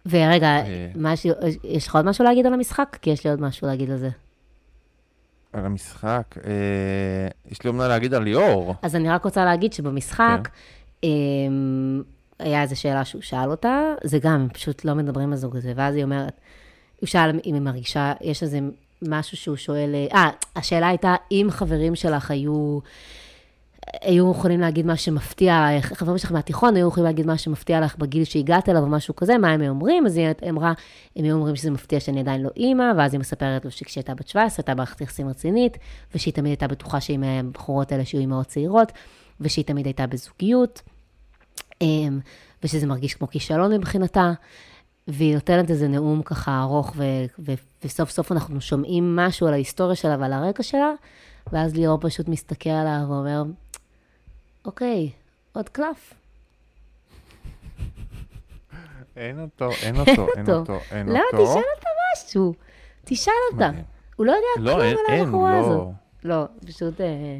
[0.06, 0.88] ורגע, אה.
[0.96, 1.32] משהו,
[1.64, 2.98] יש לך עוד משהו להגיד על המשחק?
[3.02, 4.10] כי יש לי עוד משהו להגיד על זה.
[5.54, 6.52] על המשחק, אה,
[7.52, 8.76] יש לי אומנם להגיד על ליאור.
[8.82, 10.40] אז אני רק רוצה להגיד שבמשחק,
[11.02, 11.08] כן.
[11.08, 12.04] אמ,
[12.40, 15.74] היה איזו שאלה שהוא שאל אותה, זה גם, הם פשוט לא מדברים על זוג הזה,
[15.76, 16.34] ואז היא אומרת,
[17.00, 18.60] הוא שאל אם היא מרגישה, יש איזה
[19.10, 22.80] משהו שהוא שואל, אה, השאלה הייתה, אם חברים שלך היו,
[24.02, 28.24] היו יכולים להגיד מה שמפתיע חברים שלך מהתיכון היו יכולים להגיד מה שמפתיע עלייך בגיל
[28.24, 30.06] שהגעת אליו או משהו כזה, מה הם היו אומרים?
[30.06, 30.74] אז היא אמרה,
[31.16, 34.16] הם היו אומרים שזה מפתיע שאני עדיין לא אימא, ואז היא מספרת לו שכשהיא הייתה
[34.16, 35.78] בת 17, הייתה מערכת יחסים רצינית,
[36.16, 38.92] ושהיא תמיד הייתה בטוחה שהיא מהבחורות האלה שיהיו אימהות צעירות,
[39.42, 40.82] ושהיא תמיד הייתה בזוגיות,
[41.82, 42.20] אמ,
[42.64, 44.34] ושזה מרגיש כמו כישלון מבחינתה.
[45.08, 49.96] והיא נותנת איזה נאום ככה ארוך, ו- ו- וסוף סוף אנחנו שומעים משהו על ההיסטוריה
[49.96, 50.92] שלה ועל הרקע שלה,
[51.52, 53.44] ואז ליאור פשוט מסתכל עליו ואומר,
[54.66, 55.10] אוקיי,
[55.54, 56.14] עוד קלף.
[59.16, 60.74] אין אותו, אין אותו, אין אותו.
[60.74, 61.46] אותו, אין לא, אותו.
[61.46, 62.54] תשאל אותה משהו.
[63.06, 63.70] תשאל אותה.
[64.16, 65.88] הוא לא יודע לא, כלום על הבחורה הזאת.
[66.24, 67.38] לא, לא, פשוט, אה,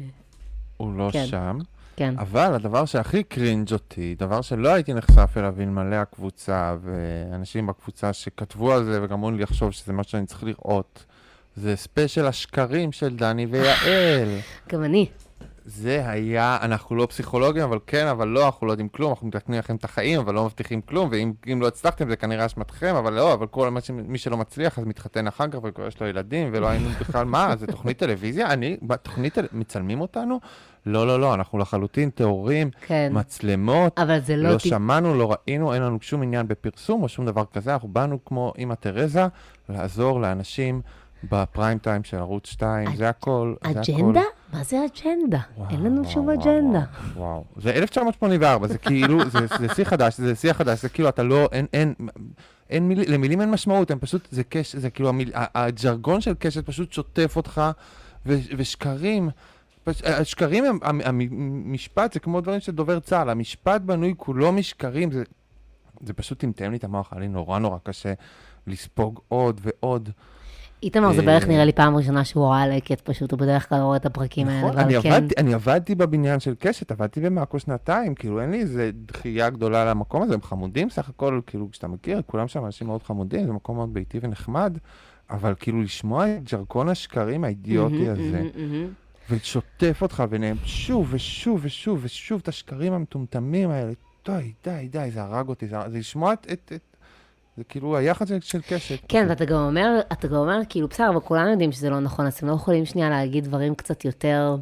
[0.76, 1.26] הוא לא כן.
[1.26, 1.58] שם.
[1.96, 2.14] כן.
[2.18, 8.72] אבל הדבר שהכי cringe אותי, דבר שלא הייתי נחשף אליו אלמלא הקבוצה, ואנשים בקבוצה שכתבו
[8.72, 11.04] על זה וגרמו לי לחשוב שזה מה שאני צריך לראות,
[11.56, 14.28] זה ספיישל השקרים של דני ויעל.
[14.68, 15.06] גם אני.
[15.68, 19.58] זה היה, אנחנו לא פסיכולוגים, אבל כן, אבל לא, אנחנו לא יודעים כלום, אנחנו מתקנים
[19.58, 23.12] לכם את החיים, אבל לא מבטיחים כלום, ואם אם לא הצלחתם זה כנראה אשמתכם, אבל
[23.12, 26.48] לא, אבל כל ש- מי שלא מצליח אז מתחתן אחר כך וכבר יש לו ילדים,
[26.52, 28.52] ולא היינו בכלל, מה, זה תוכנית טלוויזיה?
[28.52, 30.40] אני, בתוכנית, מצלמים אותנו?
[30.86, 33.10] לא, לא, לא, אנחנו לחלוטין טהורים, כן.
[33.14, 34.50] מצלמות, אבל זה לא...
[34.50, 37.88] לא ט- שמענו, לא ראינו, אין לנו שום עניין בפרסום או שום דבר כזה, אנחנו
[37.88, 39.26] באנו כמו אימא תרזה,
[39.68, 40.80] לעזור לאנשים
[41.30, 43.54] בפריים טיים של ערוץ 2, זה הכל.
[43.64, 43.80] זה הכל.
[43.92, 44.20] אג'נדה?
[44.52, 45.40] מה זה אג'נדה?
[45.70, 46.78] אין לנו וואו, שום וואו, אג'נדה.
[47.14, 47.44] וואו, וואו.
[47.56, 51.48] זה 1984, זה כאילו, זה, זה שיא חדש, זה שיא חדש, זה כאילו, אתה לא,
[51.52, 51.94] אין, אין,
[52.70, 56.66] אין מיל, למילים אין משמעות, הם פשוט, זה קש, זה כאילו, המיל, הג'רגון של קשת
[56.66, 57.62] פשוט שוטף אותך,
[58.26, 59.30] ו, ושקרים,
[59.84, 65.10] פש, השקרים הם, המ- המשפט זה כמו דברים של דובר צה"ל, המשפט בנוי כולו משקרים,
[65.12, 65.22] זה,
[66.00, 68.12] זה פשוט טמטם לי את המוח, היה לי נורא נורא קשה
[68.66, 70.10] לספוג עוד ועוד.
[70.82, 73.80] איתמר זה אה, בערך נראה לי פעם ראשונה שהוא ראה לקט, פשוט הוא בדרך כלל
[73.80, 74.68] רואה את הפרקים האלה.
[74.68, 75.12] נכון, אני כן.
[75.12, 79.84] עבדתי, אני עבדתי בבניין של קשת, עבדתי במאקו שנתיים, כאילו אין לי איזה דחייה גדולה
[79.84, 83.52] למקום הזה, הם חמודים סך הכל, כאילו כשאתה מכיר, כולם שם אנשים מאוד חמודים, זה
[83.52, 84.78] מקום מאוד ביתי ונחמד,
[85.30, 88.42] אבל כאילו לשמוע את ג'רקון השקרים האידיוטי הזה.
[89.30, 93.92] ולשוטף אותך ביניהם שוב ושוב ושוב ושוב את השקרים המטומטמים האלה,
[94.26, 96.95] די, די, די, זה הרג אותי, זה, זה לשמוע את, את, את,
[97.56, 98.98] זה כאילו היחד של, של קשת.
[99.08, 102.26] כן, ואתה גם אומר, אתה גם אומר, כאילו, בסדר, אבל כולנו יודעים שזה לא נכון,
[102.26, 104.56] אז אתם לא יכולים שנייה להגיד דברים קצת יותר,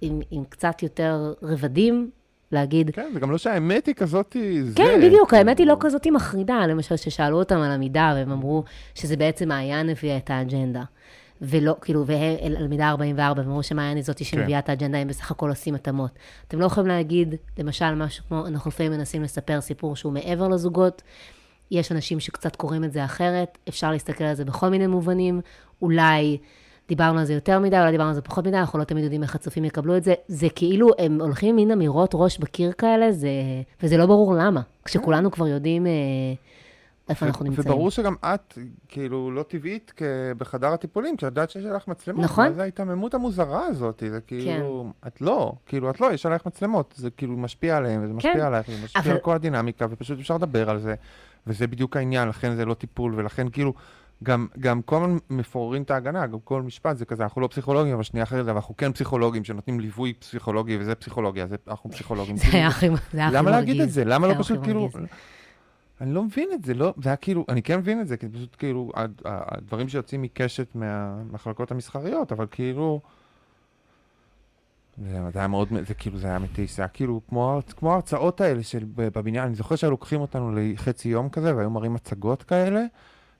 [0.00, 2.10] עם, עם קצת יותר רבדים,
[2.52, 4.76] להגיד, כן, זה גם לא שהאמת היא כזאת, זה...
[4.76, 9.16] כן, בדיוק, האמת היא לא כזאת מחרידה, למשל, ששאלו אותם על המידה, והם אמרו שזה
[9.16, 10.82] בעצם מעיין הביאה את האג'נדה.
[11.42, 15.08] ולא, כאילו, והם, על מידה 44, והם אמרו שמעיין היא זאתי שמביאה את האג'נדה, הם
[15.08, 16.10] בסך הכל עושים התאמות.
[16.48, 21.02] אתם לא יכולים להגיד, למשל, משהו כמו, אנחנו לפעמים מנסים לספר סיפור שהוא מעבר לזוגות,
[21.70, 25.40] יש אנשים שקצת קוראים את זה אחרת, אפשר להסתכל על זה בכל מיני מובנים,
[25.82, 26.38] אולי
[26.88, 29.22] דיברנו על זה יותר מדי, אולי דיברנו על זה פחות מדי, אנחנו לא תמיד יודעים
[29.22, 30.14] איך הצופים יקבלו את זה.
[30.28, 33.28] זה כאילו, הם הולכים מין אמירות ראש בקיר כאלה, זה,
[33.82, 35.92] וזה לא ברור למה, כשכולנו כבר יודעים אה,
[37.08, 37.66] איפה אנחנו נמצאים.
[37.66, 39.92] וברור שגם את, כאילו, לא טבעית
[40.38, 42.24] בחדר הטיפולים, כי את יודעת שיש עליך מצלמות.
[42.24, 42.52] נכון.
[42.52, 44.02] זה ההיתממות המוזרה הזאת?
[44.10, 46.94] זה כאילו, את לא, כאילו, את לא, יש עלייך מצלמות.
[46.96, 50.18] זה כאילו משפיע עליהם, וזה משפיע כן, עלייך, וזה משפיע אבל- על כל הדינמיקה, ופשוט
[50.18, 50.94] אפשר לדבר על זה.
[51.46, 53.74] וזה בדיוק העניין, לכן זה לא טיפול, ולכן כאילו,
[54.22, 57.94] גם, גם כל הזמן מפוררים את ההגנה, גם כל משפט זה כזה, אנחנו לא פסיכולוגים,
[57.94, 62.36] אבל שנייה אחרת, אבל אנחנו כן פסיכולוגים שנותנים ליווי פסיכולוגי, וזה פסיכולוגיה, זה, אנחנו פסיכולוגים.
[62.36, 63.50] זה היה הכי הכי למה מרגיז.
[63.50, 64.04] להגיד את זה?
[64.04, 64.80] למה לא פשוט כאילו...
[64.80, 65.08] מרגיז.
[66.00, 68.28] אני לא מבין את זה, לא, זה היה כאילו, אני כן מבין את זה, כי
[68.28, 68.92] פשוט כאילו,
[69.24, 73.00] הדברים שיוצאים מקשת מהמחלקות המסחריות, אבל כאילו,
[75.02, 78.62] זה, היה מאוד, זה כאילו, זה היה מתיש, זה היה כאילו כמו, כמו ההרצאות האלה
[78.62, 82.82] של בבניין, אני זוכר שהיו לוקחים אותנו לחצי יום כזה, והיו מראים מצגות כאלה,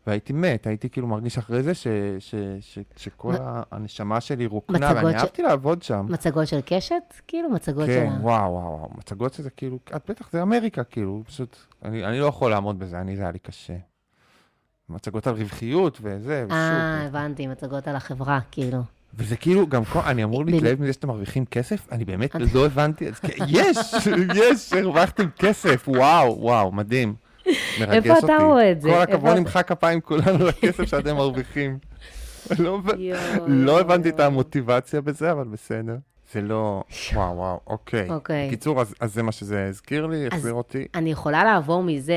[0.06, 1.86] והייתי מת, הייתי כאילו מרגיש אחרי זה ש,
[2.18, 6.06] ש, ש, שכל מה- הנשמה שלי רוקנה, ואני ש- אהבתי לעבוד שם.
[6.10, 7.02] מצגות של קשת?
[7.28, 8.12] כאילו, מצגות של כן.
[8.20, 12.26] וואו, וואו, וואו, מצגות שזה כאילו, את בטח, זה אמריקה, כאילו, פשוט, אני, אני לא
[12.26, 13.76] יכול לעמוד בזה, אני, זה היה לי קשה.
[14.88, 16.58] מצגות על רווחיות וזה, ושוב.
[16.58, 18.78] אה, הבנתי, מצגות על החברה, כאילו.
[19.18, 21.86] וזה כאילו, גם כל, אני אמור להתלהב מזה שאתם מרוויחים כסף?
[21.92, 23.76] אני באמת אתה- לא הבנתי, כן, יש,
[24.42, 27.14] יש, הרווחתם כסף, וואו, וואו, מדהים.
[27.80, 28.44] מרגש איפה אתה אותי.
[28.44, 28.88] רואה את זה?
[28.90, 31.78] כל הכבוד, נמחא כפיים כולנו לכסף שאתם מרוויחים.
[32.58, 32.80] לא
[33.46, 34.20] לא הבנתי את.
[34.20, 35.96] המוטיבציה בזה, אבל בסדר.
[36.32, 36.82] זה לא...
[37.14, 38.10] וואו, וואו, אוקיי.
[38.10, 38.46] אוקיי.
[38.48, 40.86] בקיצור, אז, אז זה מה שזה הזכיר לי, החזיר אותי.
[40.94, 42.14] אני יכולה לעבור מזה,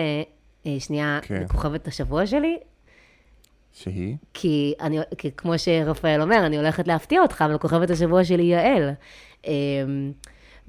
[0.65, 1.41] אה, שנייה, כן.
[1.43, 2.57] לכוכבת השבוע שלי,
[3.84, 4.16] שהיא?
[4.34, 8.56] כי, אני, כי כמו שרפאל אומר, אני הולכת להפתיע אותך, אבל כוכבת השבוע שלי היא
[8.56, 8.90] יעל.
[9.48, 9.54] אה,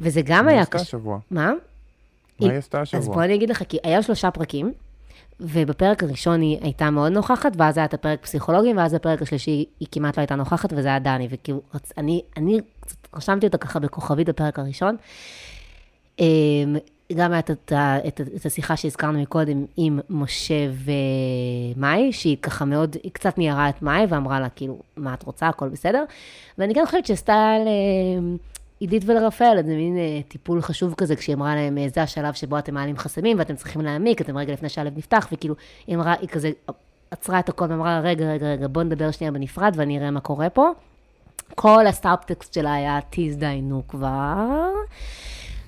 [0.00, 0.82] וזה גם מה היה עשתה קשה.
[0.82, 1.18] השבוע?
[1.30, 1.52] מה?
[2.40, 3.14] מה היא- עשתה אז השבוע?
[3.14, 4.72] בוא אני אגיד לך, כי היה שלושה פרקים,
[5.40, 9.88] ובפרק הראשון היא הייתה מאוד נוכחת, ואז היה את הפרק פסיכולוגים, ואז בפרק השלישי היא
[9.92, 11.60] כמעט לא הייתה נוכחת, וזה היה דני, וכאילו.
[11.98, 12.58] אני, אני
[13.14, 14.96] רשמתי אותה ככה בכוכבית בפרק הראשון.
[17.14, 17.98] גם את, את, ה-
[18.36, 20.66] את השיחה שהזכרנו מקודם עם משה
[21.74, 25.48] ומאי, שהיא ככה מאוד, היא קצת ניירה את מאי ואמרה לה, כאילו, מה את רוצה,
[25.48, 26.04] הכל בסדר.
[26.58, 27.52] ואני כן חושבת שעשתה
[28.80, 32.58] לעידית ולרפאל איזה מין אה, טיפול חשוב כזה, כשהיא אמרה להם, אה, זה השלב שבו
[32.58, 35.54] אתם מעלים חסמים ואתם צריכים להעמיק, אתם רגע לפני שהלב נפתח, וכאילו,
[35.86, 36.50] היא אמרה, היא כזה
[37.10, 40.50] עצרה את הכל ואמרה, רגע, רגע, רגע, בוא נדבר שנייה בנפרד ואני אראה מה קורה
[40.50, 40.70] פה.
[41.54, 44.68] כל הסאבטקסט שלה היה, תזדיינו כבר.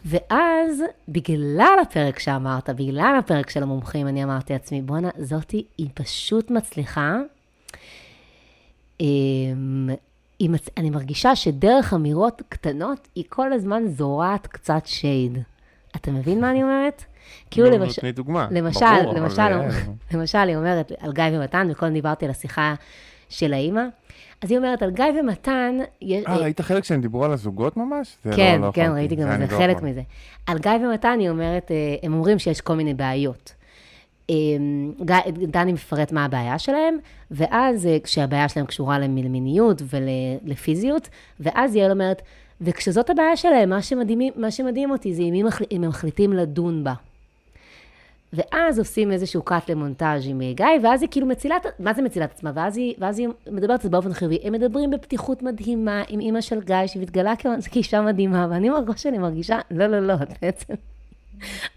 [0.04, 6.50] ואז, בגלל הפרק שאמרת, בגלל הפרק של המומחים, אני אמרתי לעצמי, בואנה, זאתי, היא פשוט
[6.50, 7.16] מצליחה.
[9.00, 9.90] אמ,
[10.40, 10.68] מצ...
[10.76, 15.38] אני מרגישה שדרך אמירות קטנות, היא כל הזמן זורעת קצת shade.
[15.96, 17.04] אתה מבין מה אני אומרת?
[17.50, 18.00] כאילו נו, למשל...
[18.00, 18.48] תני דוגמה.
[18.50, 19.68] למשל, ברור, אבל, למשל, אה,
[20.12, 22.74] למשל, היא אומרת, על גיא ומתן, וקודם דיברתי על השיחה
[23.28, 23.82] של האימא,
[24.42, 28.16] אז היא אומרת, על גיא ומתן, יש- אה, ראית חלק שהם דיברו על הזוגות ממש?
[28.24, 28.90] לא- כן, לא כן.
[28.94, 29.82] ראיתי גם אני את זה, לא חלק.
[29.82, 30.02] מזה.
[30.46, 33.54] על גיא ומתן היא אומרת, אה, הם אומרים שיש כל מיני בעיות.
[34.30, 34.34] אה,
[35.48, 36.98] דני מפרט מה הבעיה שלהם,
[37.30, 41.08] ואז אה, כשהבעיה שלהם קשורה למיניות ולפיזיות,
[41.40, 42.22] ואז יעל אומרת,
[42.60, 45.46] וכשזאת הבעיה שלהם, מה שמדהים, מה שמדהים אותי זה אם
[45.82, 46.92] הם מחליטים לדון בה.
[48.32, 52.24] ואז עושים איזשהו קאט למונטאז' עם אה, גיא, ואז היא כאילו מצילה, מה זה מצילה
[52.24, 52.50] את עצמה?
[52.54, 54.38] ואז היא, ואז היא מדברת על זה באופן חיובי.
[54.42, 57.32] הם מדברים בפתיחות מדהימה עם אימא של גיא, שמתגלה
[57.72, 60.74] כאישה מדהימה, ואני בראש שלי מרגישה, לא, לא, לא, את בעצם,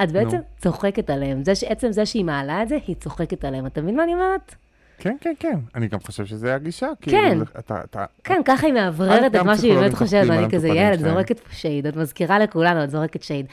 [0.03, 1.43] את בעצם צוחקת עליהם.
[1.43, 3.65] זה שעצם זה שהיא מעלה את זה, היא צוחקת עליהם.
[3.65, 4.55] אתה מבין מה אני אומרת?
[5.03, 5.59] כן, כן, כן.
[5.75, 6.87] אני גם חושב שזה הגישה.
[7.01, 7.59] כאילו, כן.
[7.59, 11.13] אתה, אתה, כן, ככה היא מאווררת את מה שהיא באמת חושבת, ואני כזה, ילד, שלהם."
[11.13, 13.45] זורקת פה שייד, את מזכירה לכולנו, את זורקת שייד.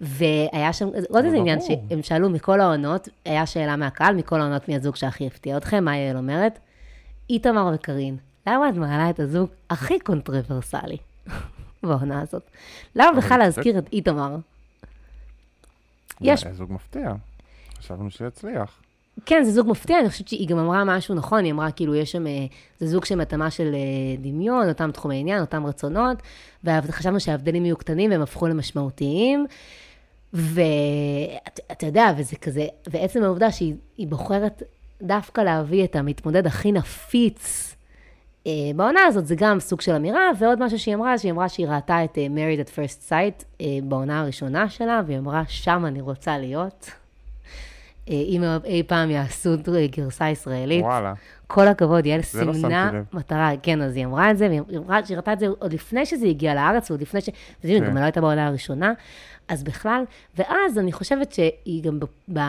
[0.00, 1.58] והיה שם עוד איזה עניין.
[1.60, 5.96] שהם שאלו מכל העונות, היה שאלה מהקהל, מכל העונות מי הזוג שהכי הפתיע אתכם, מה
[5.96, 6.58] יעל אומרת?
[7.30, 8.16] איתמר וקארין,
[8.46, 10.96] למה את מעלה את הזוג הכי קונטרוברסלי
[11.82, 12.42] בעונה הזאת?
[12.96, 14.36] למה בכלל להזכיר את איתמר?
[16.20, 17.12] יש זוג מפתיע.
[17.78, 18.85] חשבנו שיצליח.
[19.26, 22.12] כן, זה זוג מפתיע, אני חושבת שהיא גם אמרה משהו נכון, היא אמרה כאילו יש
[22.12, 22.46] שם, אה,
[22.78, 26.22] זה זוג של התאמה של אה, דמיון, אותם תחומי עניין, אותם רצונות,
[26.64, 29.46] וחשבנו שההבדלים יהיו קטנים והם הפכו למשמעותיים.
[30.32, 34.62] ואתה יודע, וזה כזה, ועצם העובדה שהיא היא בוחרת
[35.02, 37.74] דווקא להביא את המתמודד הכי נפיץ
[38.46, 41.66] אה, בעונה הזאת, זה גם סוג של אמירה, ועוד משהו שהיא אמרה, שהיא אמרה שהיא
[41.66, 46.38] ראתה את אה, Married at Sight אה, בעונה הראשונה שלה, והיא אמרה, שם אני רוצה
[46.38, 46.90] להיות.
[48.10, 49.50] אה, אם אי פעם יעשו
[49.90, 50.84] גרסה ישראלית.
[50.84, 51.14] וואלה.
[51.46, 53.04] כל הכבוד, יעל לא סימנה לב.
[53.12, 56.06] מטרה, כן, אז היא אמרה את זה, והיא אמרה שהיא ראתה את זה עוד לפני
[56.06, 57.30] שזה הגיע לארץ, ועוד לפני ש...
[57.62, 57.86] כן.
[57.86, 58.92] גם לא הייתה בעונה הראשונה,
[59.48, 60.04] אז בכלל,
[60.38, 62.04] ואז אני חושבת שהיא גם ב...
[62.32, 62.40] ב...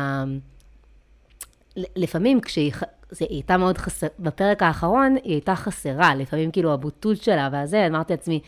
[1.95, 2.71] לפעמים כשהיא...
[3.09, 7.87] זה, היא הייתה מאוד חסרה, בפרק האחרון היא הייתה חסרה, לפעמים כאילו הבוטות שלה והזה,
[7.87, 8.39] אמרתי לעצמי,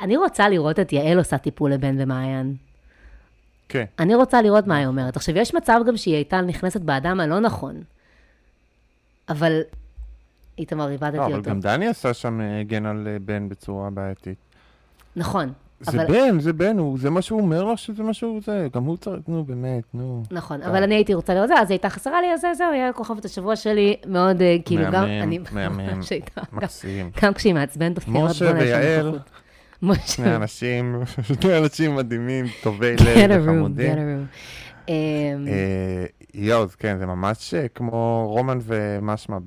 [0.00, 2.67] אני רוצה לראות את יעל עושה טיפול לבן ומעיין.
[3.68, 3.84] כן.
[3.98, 5.16] אני רוצה לראות מה היא אומרת.
[5.16, 7.82] עכשיו, יש מצב גם שהיא הייתה נכנסת באדם הלא נכון,
[9.28, 9.60] אבל
[10.58, 11.50] איתמר, איבדתי לא, אבל אותו.
[11.50, 14.38] גם דני עשה שם אה, הגן על אה, בן בצורה בעייתית.
[15.16, 16.06] נכון, זה אבל...
[16.12, 18.96] בן, זה בן, הוא- זה מה שהוא אומר לו שזה מה שהוא זה, גם הוא
[18.96, 20.22] צריך, נו באמת, נו.
[20.30, 20.62] נכון.
[20.62, 22.92] אבל אני הייתי רוצה לראות זה, אז היא הייתה חסרה לי, אז זה- זהו, היה
[22.92, 25.78] כוכבת השבוע שלי, מאוד, אה, כאילו, גם, מהמם, אני, מהמם,
[26.36, 27.10] גם- מקסים.
[27.22, 29.38] גם כשהיא מעצבנת אותי, משה "בוא'נה, יש שם ויעל, נוכחות." משה,
[30.06, 31.02] שני אנשים,
[31.42, 32.96] שני אנשים מדהימים, טובי
[33.28, 34.26] לב וחמודים.
[34.88, 34.94] אמ,
[35.48, 39.38] אה, יואו, כן, זה ממש אה, כמו רומן ומשמע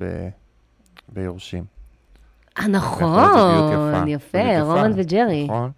[1.09, 1.63] ביורשים.
[2.59, 5.43] אה, נכון, יפה, רומן וג'רי.
[5.43, 5.71] נכון?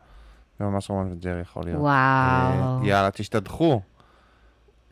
[0.59, 1.79] זה ממש רומן וג'רי יכול להיות.
[1.79, 3.81] וואו, אה, יאללה, תשתדכו.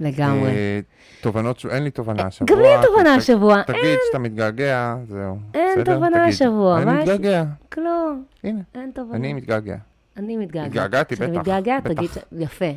[0.01, 0.49] לגמרי.
[0.49, 0.79] אה,
[1.21, 2.47] תובנות, אין לי תובנה השבוע.
[2.55, 5.37] גם לי אין תובנה השבוע, תגיד שאתה מתגעגע, זהו.
[5.53, 5.83] אין?
[5.83, 6.25] תובנה.
[6.25, 6.99] השבוע, אני?
[6.99, 9.15] מתגעגע, כלום, הנה, אין תובנה.
[9.17, 9.77] אני מתגעגע.
[10.17, 10.67] אני מתגעגעת.
[10.67, 11.93] התגעגעתי, כשאתה בטח, מתגעגע, בטח.
[11.93, 12.71] תגיד, יפה.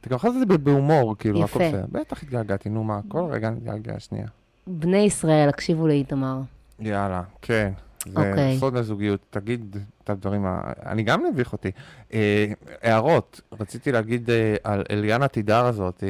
[0.00, 1.44] אתה גם יכול לעשות את זה בהומור, כאילו.
[1.44, 1.84] הכל בסדר.
[1.92, 4.26] בטח התגעגעתי, נו מה, כל רגע אני מתגעגע, שנייה.
[4.66, 6.40] בני ישראל, הקשיבו לאיתמר.
[6.80, 7.72] יאללה, כן.
[8.06, 8.56] זה אוקיי.
[8.58, 11.70] סוד הזוגיות, תגיד את הדברים, ה- אני גם מביך אותי.
[12.14, 12.46] אה,
[12.82, 16.04] הערות, רציתי להגיד אה, על אליאנה תידר הזאת,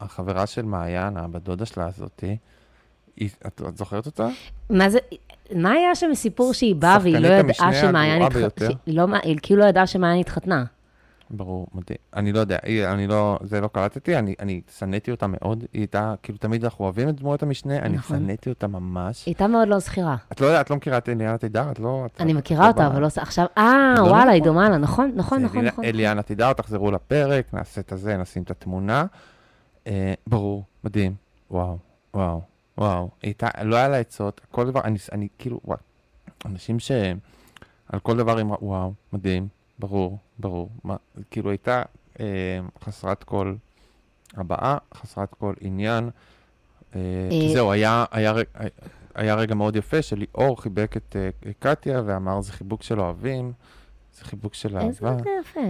[0.00, 2.24] החברה של מעיין, הבת דודה שלה הזאת.
[3.16, 4.28] היא- את את זוכרת אותה?
[4.70, 4.98] מה זה,
[5.56, 8.68] מה היה שם סיפור שהיא באה והיא לא ידעה שמעיין התחתנה?
[8.86, 10.64] לא היא כאילו לא ידעה שמעיין התחתנה.
[11.30, 11.98] ברור, מדהים.
[12.16, 15.80] אני לא יודע, היא- אני לא, זה לא קלטתי, אני, אני שנאתי אותה מאוד, היא
[15.80, 18.18] הייתה, כאילו תמיד אנחנו אוהבים את דמויות המשנה, אני נכון.
[18.18, 19.26] שנאתי אותה ממש.
[19.26, 20.16] היא הייתה מאוד לא זכירה.
[20.32, 21.70] את לא יודעת, את לא מכירה את אליאנה תידר?
[21.70, 22.02] את לא...
[22.06, 23.08] את- אני את מכירה לא אותה, אבל לא...
[23.16, 24.42] עכשיו, אה, לא וואלה, היא.
[24.42, 25.84] דומה לה, נכון, נכון, נכון, נכון.
[25.84, 29.04] אליאנה תידר, תחזרו לפרק, נעשה את הזה, נשים את התמונה.
[29.86, 31.14] אה, ברור, מדהים,
[31.50, 31.78] וואו,
[32.14, 32.40] וואו,
[32.78, 33.08] וואו.
[33.22, 35.78] הייתה, לא היה לה עצות, כל דבר, אני, אני כאילו, וואו,
[36.46, 36.90] אנשים ש...
[37.88, 40.68] על כל דבר אמרה, וואו, מדהים, ברור, ברור.
[40.84, 40.96] מה,
[41.30, 41.82] כאילו הייתה
[42.20, 42.24] אה,
[42.84, 43.54] חסרת כל
[44.36, 46.10] הבעה, חסרת כל עניין.
[46.96, 47.00] אה,
[47.32, 48.42] אה, זהו, היה, היה, ר-
[49.14, 53.52] היה רגע מאוד יפה שליאור חיבק את אה, קטיה ואמר, זה חיבוק של אוהבים,
[54.18, 55.20] זה חיבוק של איזה אהבה.
[55.20, 55.60] רגע יפה.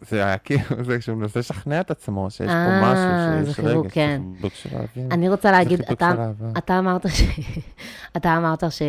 [0.00, 3.60] זה היה כאילו, זה כשהוא מנסה לשכנע את עצמו שיש אה, פה משהו, זה שיש
[3.64, 4.20] רגע, כן.
[4.30, 5.12] זה חיבוק של אוהבים.
[5.12, 6.46] אני רוצה להגיד, אתה- אהבה.
[6.58, 7.22] אתה אמרת ש...
[8.16, 8.82] אתה אמרת ש...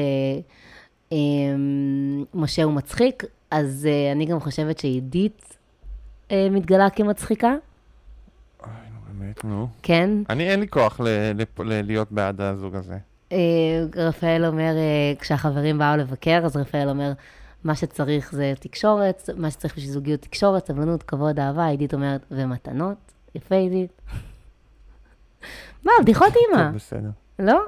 [1.12, 5.58] אמ, משה הוא מצחיק, אז אה, אני גם חושבת שעידית
[6.32, 7.48] אה, מתגלה כמצחיקה,
[8.64, 9.68] אוי, נו, באמת, נו.
[9.84, 10.10] כן?
[10.30, 12.98] אני, אין לי כוח ל- ל- ל- להיות בעד הזוג הזה.
[13.32, 13.38] אה,
[13.96, 17.12] רפאל אומר, אה, כשהחברים באו לבקר, אז רפאל אומר,
[17.64, 22.98] מה שצריך זה תקשורת, מה שצריך בשביל זוגיות תקשורת, סבלנות, כבוד, אהבה, עידית אומרת, ומתנות.
[23.36, 24.02] יפה, עידית.
[25.86, 26.64] מה, בדיחות אימא.
[26.64, 27.10] טוב, בסדר.
[27.40, 27.60] לא?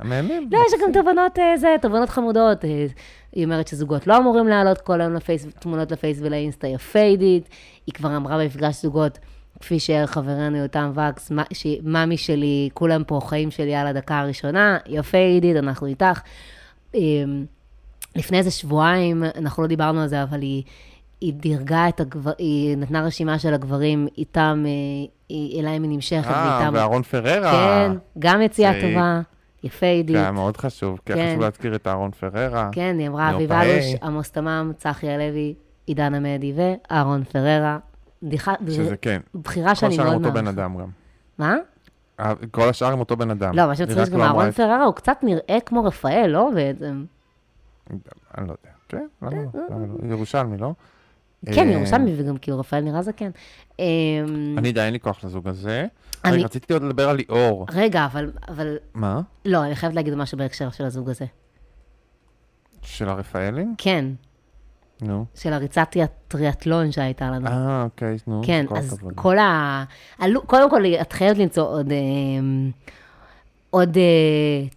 [0.00, 0.48] מהמם.
[0.50, 2.64] לא, יש גם תובנות, אה, זה, תובנות חמודות.
[2.64, 2.86] אה,
[3.32, 7.48] היא אומרת שזוגות לא אמורים להעלות כל היום לפייס, תמונות לפייס ולאינסטה, יא פיידית.
[7.86, 9.18] היא כבר אמרה במפגש זוגות,
[9.60, 11.32] כפי שחברנו יותם וקס,
[11.82, 16.20] מאמי שלי, כולם פה חיים שלי על הדקה הראשונה, יא פיידית, אנחנו איתך.
[16.94, 17.44] אמ,
[18.16, 20.62] לפני איזה שבועיים, אנחנו לא דיברנו על זה, אבל היא,
[21.24, 22.32] היא דירגה את הגבר...
[22.38, 24.70] היא נתנה רשימה של הגברים איתם, אה,
[25.28, 26.70] היא, אליהם היא נמשכת, אה.
[26.72, 27.52] ואהרון פררה.
[27.52, 29.20] כן, גם יציאה טובה,
[29.62, 30.16] יפה עידית.
[30.16, 31.30] זה היה מאוד חשוב, כי היה כן.
[31.30, 32.68] חשוב להזכיר את אהרון פררה.
[32.72, 33.52] כן, היא אמרה, אביב.
[33.52, 35.54] אלוש, עמוס תמם, צחי הלוי,
[35.86, 37.78] עידן עמדי ואהרון פררה.
[38.22, 39.20] בדיחה, שזה כן.
[39.42, 40.62] בחירה כל שאני השאר מאוד אותו בן מעריכה.
[40.62, 40.88] אדם גם.
[41.38, 41.56] מה?
[42.20, 43.54] אה, כל השאר עם אותו בן אדם.
[43.54, 47.04] לא, מה שצריך שגם לא אהרון פררה הוא קצת נראה כמו רפאל, לא בעצם?
[47.90, 47.98] אני
[48.38, 48.74] לא יודע.
[48.88, 49.60] כן, למה לא?
[49.70, 50.10] למה לא?
[50.10, 50.72] ירושלמי, לא?
[51.54, 53.30] כן, אה, ירושלמי, וגם כאילו רפאל נראה זקן.
[53.78, 53.84] אמ,
[54.58, 55.86] אני די, אין לי כוח לזוג הזה.
[56.24, 57.66] אני- רגע, רציתי עוד לדבר על ליאור.
[57.72, 58.06] רגע,
[58.48, 59.20] אבל, מה?
[59.44, 61.24] לא, אני חייבת להגיד משהו בהקשר של הזוג הזה.
[62.82, 63.64] של הרפאלי?
[63.78, 64.04] כן,
[65.02, 65.24] נו.
[65.34, 65.96] של הריצת
[66.28, 67.46] טריאטלון שהייתה לנו.
[67.46, 68.42] אה, אוקיי, נו.
[68.46, 68.98] כן, אז.
[69.14, 69.84] כל ה...
[70.46, 71.92] קודם כל, את חייבת למצוא עוד...
[73.74, 73.96] עוד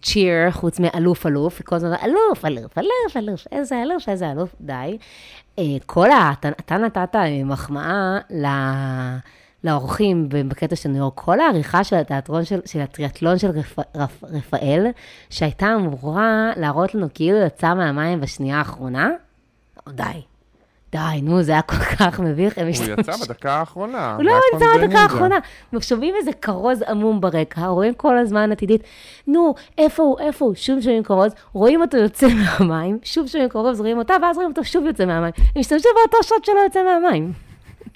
[0.02, 4.98] צ'יר, חוץ מאלוף אלוף, כל הזמן, אלוף, אלוף, אלוף, אלוף, איזה אלוף, איזה אלוף, די.
[5.58, 6.32] אה, כל ה...
[6.50, 8.46] אתה, נתת אה, מחמאה ל...
[9.64, 14.24] לאורחים בקטע של ניו יורק, כל העריכה של התיאטרון, של, של הטריאטלון של רפ, רפ,
[14.24, 14.86] רפאל,
[15.30, 19.10] שהייתה אמורה להראות לנו כאילו יצא מהמים בשנייה האחרונה,
[19.88, 20.02] די.
[20.92, 22.58] די, נו, זה היה כל כך מביך.
[22.58, 24.14] הם הוא השתמשו- יצא בדקה האחרונה.
[24.16, 24.98] הוא לא יצא בדקה?
[24.98, 25.36] האחרונה.
[25.80, 28.82] שומעים איזה כרוז עמום ברקע, רואים כל הזמן עתידית,
[29.26, 30.54] נו, איפה הוא, איפה הוא?
[30.54, 32.26] שוב שומעים כרוז, רואים אותו יוצא
[32.60, 35.32] מהמים, שוב שומעים כרוז, רואים אותה, ואז רואים אותו שוב יוצא מהמים.
[35.36, 37.32] הם השתמשו באותו שוט שלו יוצא מהמים.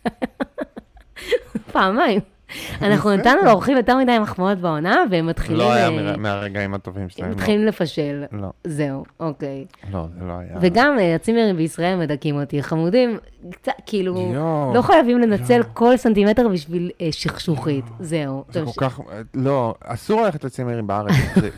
[1.72, 2.20] פעמיים.
[2.82, 3.16] אנחנו.
[3.16, 5.58] נתנו לאורחים יותר מדי מחמאות בעונה, והם מתחילים...
[5.58, 7.24] לא היה אה, מהרגעים הטובים שלהם.
[7.24, 7.38] הם לא.
[7.38, 8.24] מתחילים לפשל.
[8.32, 9.64] לא, זהו, אוקיי.
[9.92, 10.56] לא, זה לא היה.
[10.60, 13.18] וגם אה, הצימרים בישראל מדכאים אותי, חמודים,
[13.50, 14.32] קצת, כאילו,
[14.74, 18.44] לא חייבים לנצל כל סנטימטר בשביל אה, שכשוכית, זהו.
[18.52, 19.00] זה כל כך,
[19.34, 21.12] לא, אסור ללכת לצימרים בארץ.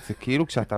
[0.06, 0.76] זה, כאילו כשאתה,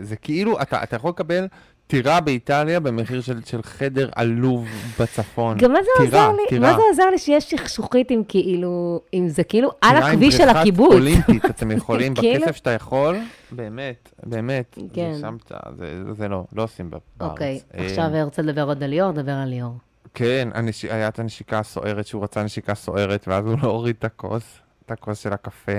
[0.00, 1.46] זה, כאילו, אתה יכול לקבל
[1.86, 4.66] טירה באיטליה במחיר של, של חדר עלוב
[5.00, 5.58] בצפון.
[5.58, 6.70] גם מה זה טירה, עוזר לי, טירה.
[6.70, 10.34] מה זה עוזר לי שיש שכשוכית עם כאילו, אם זה כאילו על טירה עם הכביש
[10.36, 10.92] של הקיבוץ.
[10.92, 13.16] אולימפית, אתם יכולים, כאילו- בכסף שאתה יכול,
[13.50, 15.12] באמת, באמת, כן.
[15.14, 17.02] זה שמת, זה, זה לא, לא עושים בארץ.
[17.20, 19.72] אוקיי, אה, עכשיו רוצה לדבר עוד על ליאור, דבר על ליאור.
[20.14, 20.84] כן, הנש...
[20.84, 24.90] היה את הנשיקה הסוערת, שהוא רצה נשיקה סוערת, ואז הוא לא הוריד את הכוס, את
[24.90, 25.72] הכוס של הקפה.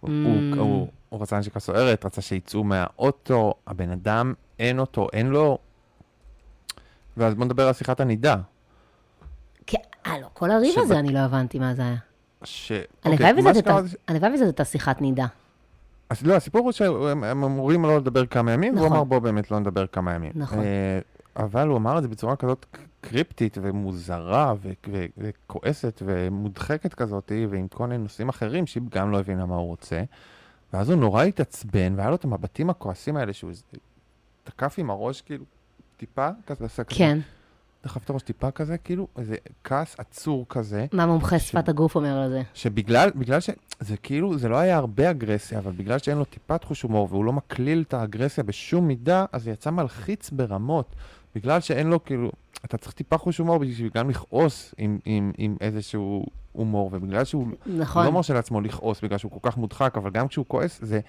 [0.00, 0.58] הוא, Mm.
[0.58, 5.58] הוא, הוא, רצה נשיקה סוערת, רצה שיצאו מהאוטו, הבן אדם, אין אותו, אין לו...
[7.16, 8.36] ואז בוא נדבר על שיחת הנידה.
[9.66, 11.96] כן, אה, לא, כל הריב הזה, אני לא הבנתי מה זה היה.
[12.44, 12.72] ש...
[13.04, 13.48] הלוואי אוקיי, וזה
[14.08, 15.26] הייתה- וזאת הייתה שיחת נידה.
[16.10, 18.96] אז לא, הסיפור הוא שהם הם אמורים לא לדבר כמה ימים, והוא נכון.
[18.96, 20.32] אמר בוא באמת לא נדבר כמה ימים.
[20.34, 20.58] נכון.
[20.58, 20.98] אה,
[21.36, 22.66] אבל הוא אמר את זה בצורה כזאת
[23.00, 24.54] קריפטית ומוזרה
[25.18, 30.02] וכועסת ומודחקת כזאת, ועם כל מיני נושאים אחרים שהיא גם לא הבינה מה הוא רוצה.
[30.72, 33.50] ואז הוא נורא התעצבן, והיה לו את המבטים הכועסים האלה שהוא
[34.44, 35.44] תקף עם הראש כאילו
[35.96, 37.18] טיפה, כזה עשה כזה, כן,
[37.84, 40.86] דחף את הראש טיפה כזה, כאילו איזה כעס עצור כזה.
[40.92, 42.42] מה מומחה ש- שפת הגוף אומר על זה?
[42.54, 46.82] שבגלל, בגלל שזה כאילו, זה לא היה הרבה אגרסיה, אבל בגלל שאין לו טיפת חוש
[46.82, 50.94] הומור והוא לא מקליל את האגרסיה בשום מידה, אז זה יצא מלחיץ ברמות.
[51.34, 52.32] בגלל שאין לו כאילו,
[52.64, 57.46] אתה צריך טיפה חוש הומור בשביל גם לכעוס עם, עם, עם איזשהו הומור, ובגלל שהוא
[57.66, 58.04] נכון.
[58.04, 61.00] לא מרשה לעצמו לכעוס בגלל שהוא כל כך מודחק, אבל גם כשהוא כועס זה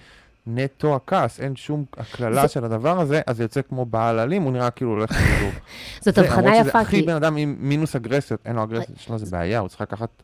[0.46, 4.42] נטו הכעס, אין שום הקללה זה- של הדבר הזה, אז זה יוצא כמו בעל אלים,
[4.42, 5.50] הוא נראה כאילו הולך כאילו...
[6.04, 7.06] זאת הבחנה יפה, הכי כי...
[7.06, 10.22] בן אדם עם מינוס אגרסיות, אין לו אגרסיות, יש לו איזה בעיה, הוא צריך לקחת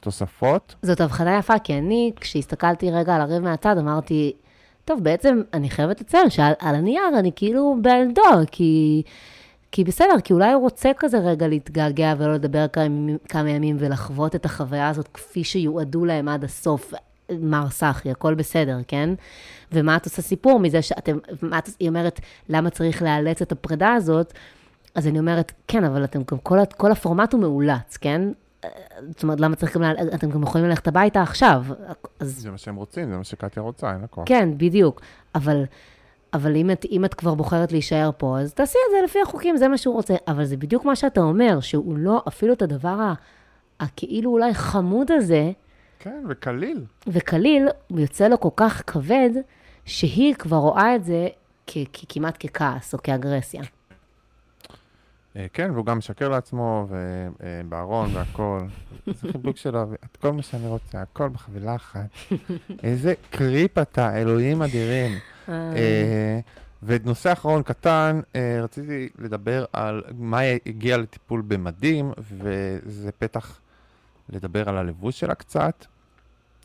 [0.00, 0.74] תוספות.
[0.82, 4.32] זאת הבחנה יפה, כי אני, כשהסתכלתי רגע על הריב מהצד, אמרתי,
[4.84, 9.02] טוב, בעצם אני חייבת לציין שעל על הנייר אני כאילו בילדו, כי,
[9.72, 12.66] כי בסדר, כי אולי הוא רוצה כזה רגע להתגעגע ולא לדבר
[13.28, 16.92] כמה, ימים- ולחוות את החוויה הזאת כפי שיועדו להם עד הסוף.
[17.40, 19.10] מר סחי, הכל בסדר, כן?
[19.72, 23.92] ומה את עושה סיפור מזה שאתם, מה את, היא אומרת, למה צריך לאלץ את הפרידה
[23.92, 24.32] הזאת?
[24.94, 28.22] אז אני אומרת, כן, אבל אתם גם, כל, כל הפורמט הוא מאולץ, כן?
[29.10, 29.82] זאת אומרת, למה צריך גם,
[30.14, 31.64] אתם גם יכולים ללכת הביתה עכשיו.
[32.20, 34.24] אז זה מה שהם רוצים, זה מה שקטיה רוצה, אין לה כוח.
[34.28, 35.00] כן, בדיוק.
[35.34, 35.64] אבל,
[36.34, 39.56] אבל אם, את, אם את כבר בוחרת להישאר פה, אז תעשי את זה לפי החוקים,
[39.56, 40.14] זה מה שהוא רוצה.
[40.28, 43.12] אבל זה בדיוק מה שאתה אומר, שהוא לא, אפילו את הדבר
[43.80, 45.50] הכאילו אולי חמוד הזה,
[45.98, 46.84] כן, וקליל.
[47.06, 49.30] וקליל, הוא יוצא לו כל כך כבד,
[49.84, 51.28] שהיא כבר רואה את זה
[51.66, 53.62] כ- כ- כמעט ככעס או כאגרסיה.
[55.36, 58.58] אה, כן, והוא גם משקר לעצמו, ובארון והכל.
[59.20, 62.06] זה חיבוק שלו, את כל מה שאני רוצה, הכל בחבילה אחת.
[62.82, 65.18] איזה קריפ אתה, אלוהים אדירים.
[65.48, 66.40] אה,
[66.82, 73.60] ונושא אחרון קטן, אה, רציתי לדבר על מה הגיע לטיפול במדים, וזה פתח
[74.28, 75.84] לדבר על הלבוש שלה קצת.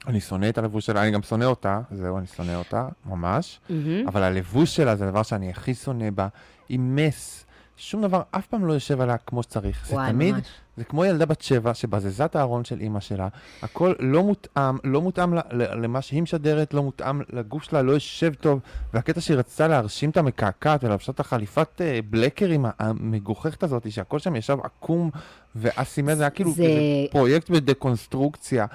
[0.08, 3.60] אני שונא את הלבוש שלה, אני גם שונא אותה, זהו, אני שונא אותה, ממש.
[3.70, 4.08] מהמם.
[4.08, 6.28] אבל הלבוש שלה זה הדבר שאני הכי שונא בה.
[6.70, 7.46] היא מס.
[7.78, 9.88] שום דבר אף פעם לא יושב עליה כמו שצריך.
[9.88, 10.48] זה וואי, תמיד, ממש.
[10.78, 13.28] זה כמו ילדה בת שבע שבזזה את הארון של אימא שלה.
[13.62, 18.60] הכל לא מותאם, לא מותאם למה שהיא משדרת, לא מותאם לגוף שלה, לא יושב טוב.
[18.94, 24.36] והקטע שהיא רצתה להרשים את המקעקעת ולבשה את החליפת אה, בלקרים המגוחכת הזאת, שהכל שם
[24.36, 25.10] ישב עקום
[25.56, 26.64] ואסימטרי, זה היה כאילו זה-
[27.12, 28.66] פרויקט בדקונסטרוקציה.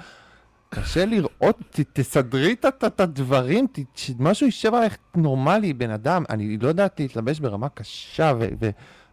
[0.69, 6.23] קשה לראות, ת, תסדרי את- הדברים, ת, שמשהו יישב עלייך נורמלי, בן אדם.
[6.29, 8.69] אני לא יודעת להתלבש ברמה קשה, ו, ו,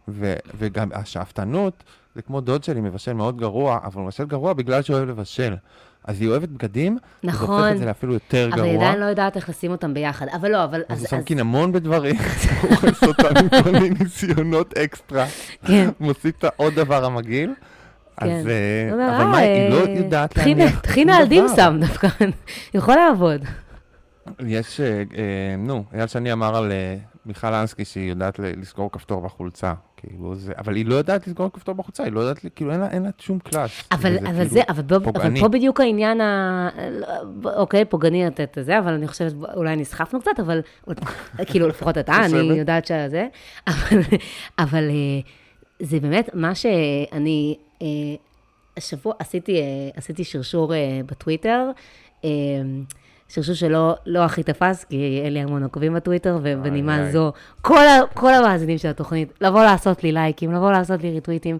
[0.07, 1.83] ו, וגם השאפתנות,
[2.15, 5.55] זה כמו דוד שלי, מבשל מאוד גרוע, אבל הוא מבשל גרוע בגלל שהוא אוהב לבשל.
[6.05, 7.71] אז היא אוהבת בגדים, וזה הופך נכון.
[7.71, 8.85] את זה לאפילו יותר אבל היא גרוע.
[8.85, 10.25] עדיין לא יודעת איך לשים אותם ביחד.
[10.27, 10.81] אבל לא, אבל...
[10.89, 12.15] אז הוא אז- שם אז- קינמון בדברים,
[12.61, 15.25] הוא עושה אותם כל מיני ניסיונות אקסטרה,
[15.67, 15.89] כן.
[15.99, 17.53] מוסיף את העוד דבר המגעיל.
[18.17, 18.49] אז, כן.
[18.49, 21.47] אה, הוא אומר, אבל מה, "אה, היא לא יודעת להניח טחינה שום על.
[21.47, 22.07] סם דווקא,
[22.73, 23.41] יכול לעבוד.
[24.47, 25.03] יש, אה, אה,
[25.57, 26.95] נו, אייל שני אמר על אה,
[27.25, 31.75] מיכל אנסקי שהיא יודעת לסגור כפתור בחולצה, כאילו זה, אבל היא לא יודעת לסגור כפתור
[31.75, 33.83] בחולצה, היא לא יודעת, כאילו אין לה, אין לה שום קלאס.
[33.91, 34.83] אבל, אבל כאילו זה, אבל,
[35.15, 35.39] אבל.
[35.39, 36.69] פה בדיוק העניין ה...
[37.45, 40.61] אוקיי, פוגעני לתת את זה, אבל אני חושבת, אולי נסחפנו קצת, אבל
[41.49, 42.37] כאילו, לפחות אתה, אני.
[42.37, 43.27] יודעת שזה,
[43.67, 43.99] אבל,
[44.59, 45.19] אבל אה,
[45.79, 47.87] זה באמת מה שאני, אה,
[48.77, 50.73] השבוע עשיתי, אה, עשיתי שרשור
[51.05, 51.71] בטוויטר,
[53.33, 57.11] שרשור שלא לא הכי תפס, כי אין לי המון עוקבים בטוויטר, ובנימה איי.
[57.11, 61.57] זו, כל, ה, כל המאזינים של התוכנית, לבוא לעשות לי לייקים, לבוא לעשות לי ריטוויטים.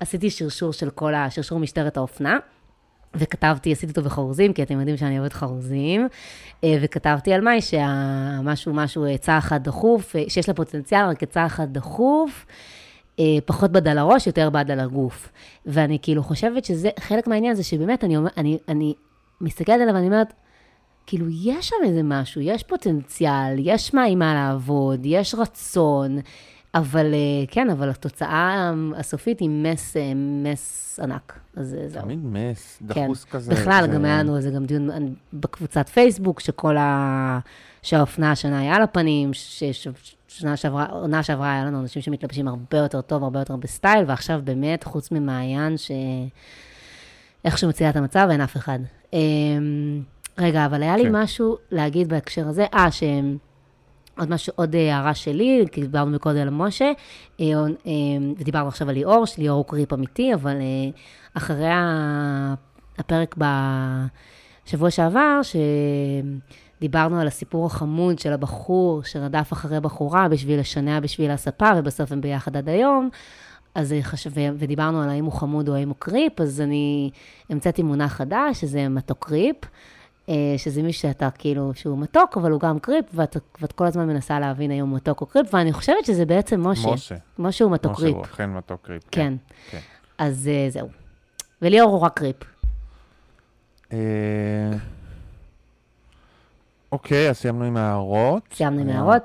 [0.00, 1.30] עשיתי שרשור של כל ה...
[1.30, 2.38] שרשור משטרת האופנה,
[3.14, 6.08] וכתבתי, עשיתי אותו בחרוזים, כי אתם יודעים שאני אוהבת חרוזים,
[6.64, 11.46] אה, וכתבתי על מאי שהמשהו, משהו, עצה אחת דחוף, אה, שיש לה פוטנציאל, רק עצה
[11.46, 12.46] אחת דחוף,
[13.18, 15.32] אה, פחות בד על הראש, יותר בד על הגוף.
[15.66, 18.94] ואני כאילו חושבת שזה, חלק מהעניין זה שבאמת, אני, אני, אני
[19.40, 20.32] מסתכלת עליו ואני אומרת,
[21.06, 26.18] כאילו, יש שם איזה משהו, יש פוטנציאל, יש מה עם מה לעבוד, יש רצון,
[26.74, 31.38] אבל אה, כן, אבל התוצאה הסופית היא מס, אה, מס ענק.
[31.56, 32.02] אז אה, זהו.
[32.02, 33.04] תמיד מס, כן.
[33.04, 33.52] דחוס כזה.
[33.54, 34.90] בכלל, זה- גם היה לנו איזה גם דיון
[35.32, 37.38] בקבוצת פייסבוק, שכל ה...
[37.82, 43.00] שהאופנה השנה היה על הפנים, ששנה שעברה, עונה שעברה היה לנו אנשים שמתלבשים הרבה יותר
[43.00, 45.90] טוב, הרבה יותר בסטייל, ועכשיו באמת, חוץ ממעיין, ש...
[47.44, 48.78] איכשהו מציעה את המצב, אין אף אחד.
[50.38, 51.16] רגע, אבל היה לי כן.
[51.16, 52.64] משהו להגיד בהקשר הזה.
[52.74, 53.02] אה, ש...
[54.18, 56.92] עוד משהו, עוד אה, הערה שלי, כי דיברנו מקודם על משה,
[57.40, 57.46] אה,
[57.86, 57.92] אה,
[58.38, 60.56] ודיברנו עכשיו על ליאור, שליאור הוא creep אמיתי, אבל
[61.34, 61.68] אחרי
[62.98, 63.36] הפרק
[64.66, 65.40] בשבוע שעבר,
[66.80, 72.20] שדיברנו על הסיפור החמוד של הבחור שרדף אחרי בחורה בשביל לשנע בשביל הספה, ובסוף הם
[72.20, 73.08] ביחד עד היום,
[73.74, 77.10] אז חשב, ודיברנו על האם הוא חמוד או האם הוא creep, אז אני
[77.50, 79.56] המצאתי מונח חדש, שזה מתוק creep.
[80.28, 84.06] אה, שזה מישהו שאתה כאילו, שהוא מתוק, אבל הוא גם creep, ואת, ואת כל הזמן
[84.06, 86.88] מנסה להבין האם הוא מתוק או creep, ואני חושבת שזה בעצם משה.
[86.90, 87.14] משה.
[87.38, 88.14] משה הוא מתוק משה creep.
[88.14, 89.02] הוא אכן מתוק creep.
[89.10, 89.34] כן.
[89.70, 89.78] כן.
[90.18, 90.88] אז אה, זהו.
[91.62, 92.36] וליאור הוא רק קריפ.
[93.92, 93.98] אה,
[96.92, 98.42] אוקיי, אז סיימנו עם ההערות.
[98.52, 99.22] סיימנו עם הערות.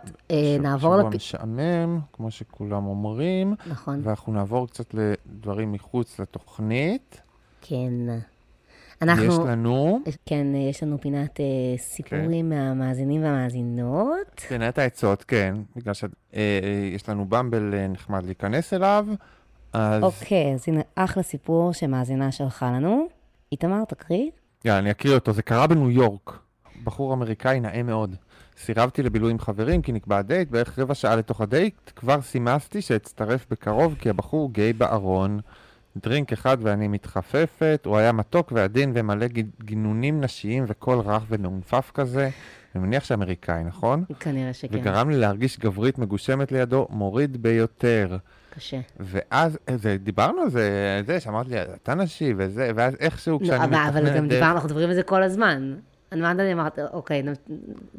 [0.59, 1.09] נעבור שבוע.
[1.09, 7.21] משעמם, כמו שכולם אומרים, נכון, ואנחנו נעבור קצת לדברים מחוץ לתוכנית.
[7.61, 7.91] כן.
[9.01, 11.45] יש אנחנו, לנו, כן, אה, יש לנו פינת אה,
[11.77, 14.41] סיפורים מהמאזינים והמאזינות.
[14.47, 19.07] פינת העצות, כן, בגלל שיש לנו במבל אה, נחמד להיכנס אליו,
[19.73, 23.07] אז אוקיי, אז הנה, אחלה סיפור שמאזינה שלחה לנו.
[23.51, 24.29] איתמר, תקריא.
[24.65, 25.33] יאללה, אני אקריא אותו.
[25.33, 26.39] זה קרה בניו יורק.
[26.83, 28.15] בחור אמריקאי נאה מאוד.
[28.57, 33.45] סירבתי לבילוי עם חברים כי נקבע דייט, בערך רבע שעה לתוך הדייט כבר סימסתי שאצטרף
[33.51, 35.39] בקרוב כי הבחור גיי בארון.
[36.03, 39.25] דרינק אחד ואני מתחפפת, הוא היה מתוק ועדין ומלא
[39.63, 42.29] גינונים נשיים וקול רך ומאונפף כזה.
[42.75, 44.03] אני מניח שאמריקאי, נכון?
[44.19, 44.77] כנראה שכן.
[44.77, 48.17] וגרם לי להרגיש גברית מגושמת לידו, מוריד ביותר.
[48.55, 48.79] קשה.
[48.99, 50.69] ואז, זה, דיברנו על זה,
[51.05, 54.33] זה, שאמרת לי, אתה נשי וזה, ואז איכשהו לא, כשאני אבל אבל מתכננת גם דרך-
[54.33, 55.73] דיברנו, אנחנו מדברים על זה כל הזמן.
[56.11, 57.23] אני אמרת, אוקיי,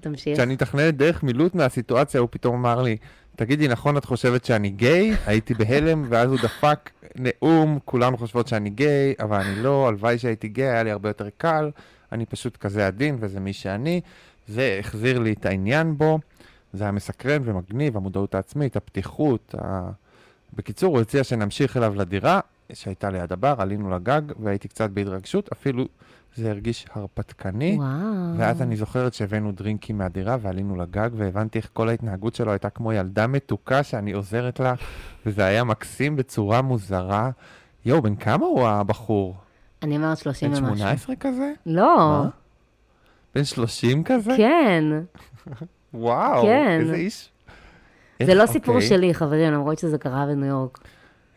[0.01, 0.35] תמשיך.
[0.39, 2.97] כשאני מתכננת דרך מילוט מהסיטואציה, הוא פתאום אמר לי,
[3.39, 5.17] תגידי, נכון את חושבת שאני גיי?
[5.27, 10.49] הייתי בהלם, ואז הוא דפק נאום, כולנו חושבות שאני גיי, אבל אני לא, הלוואי שהייתי
[10.49, 11.71] גיי, היה לי הרבה יותר קל,
[12.13, 14.01] אני פשוט כזה עדין, וזה מי שאני.
[14.49, 16.19] זה החזיר לי את העניין בו,
[16.73, 19.91] זה היה מסקרן ומגניב, המודעות העצמית, הפתיחות, ה...
[20.55, 22.41] בקיצור, הוא הציע שנמשיך אליו לדירה,
[22.73, 25.89] שהייתה ליד הבר, עלינו לגג, והייתי קצת בהתרגשות, אפילו
[26.39, 27.77] זה הרגיש הרפתקני.
[27.79, 27.89] וואו.
[28.39, 32.93] ואז אני זוכרת שהבאנו דרינקים מהדירה ועלינו לגג, והבנתי איך כל ההתנהגות שלו הייתה כמו
[32.93, 34.75] ילדה מתוקה שאני עוזרת לה,
[35.27, 37.31] וזה היה מקסים בצורה מוזרה.
[37.85, 39.37] יואו, בן כמה הוא הבחור?
[39.83, 40.77] אני אומרת 30 בן ומשהו.
[40.77, 41.53] 18 כזה?
[41.67, 42.29] לא, מה?
[43.35, 44.31] בן 30 כזה?
[44.37, 44.85] כן.
[45.95, 46.79] וואו, כן.
[46.81, 47.31] איזה איש.
[48.23, 48.89] זה איך- לא סיפור אוקיי.
[48.89, 50.79] שלי, חברים, למרות שזה קרה בניו יורק.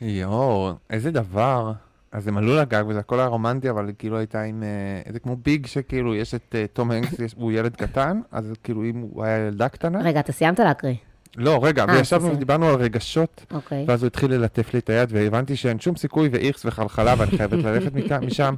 [0.01, 1.71] יואו, איזה דבר.
[2.11, 4.63] אז הם עלו לגג וזה הכל היה רומנטי, אבל היא כאילו הייתה עם...
[4.63, 8.83] אה, זה כמו ביג שכאילו יש את אה, תום הנקס, הוא ילד קטן, אז כאילו
[8.83, 9.99] אם הוא היה ילדה קטנה.
[10.03, 10.95] רגע, אתה סיימת להקריא.
[11.37, 12.35] לא, רגע, אה, וישבנו בסדר.
[12.35, 13.85] ודיברנו על רגשות, אוקיי.
[13.87, 17.63] ואז הוא התחיל ללטף לי את היד, והבנתי שאין שום סיכוי ואיכס וחלחלה, ואני חייבת
[17.63, 18.55] ללכת מכאן- משם.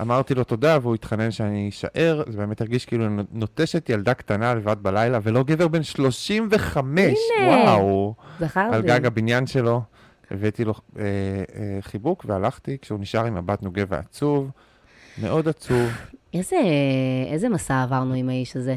[0.00, 4.76] אמרתי לו תודה, והוא התחנן שאני אשאר, זה באמת הרגיש כאילו נוטשת ילדה קטנה לבד
[4.82, 7.48] בלילה, ולא גבר בן 35, הנה.
[7.48, 8.14] וואו.
[8.40, 8.76] זכרתי.
[8.76, 9.82] על גג הבניין שלו,
[10.34, 14.50] הבאתי לו אה, אה, חיבוק והלכתי, כשהוא נשאר עם מבט נוגה ועצוב,
[15.22, 15.90] מאוד עצוב.
[16.34, 16.56] איזה,
[17.32, 18.76] איזה מסע עברנו עם האיש הזה.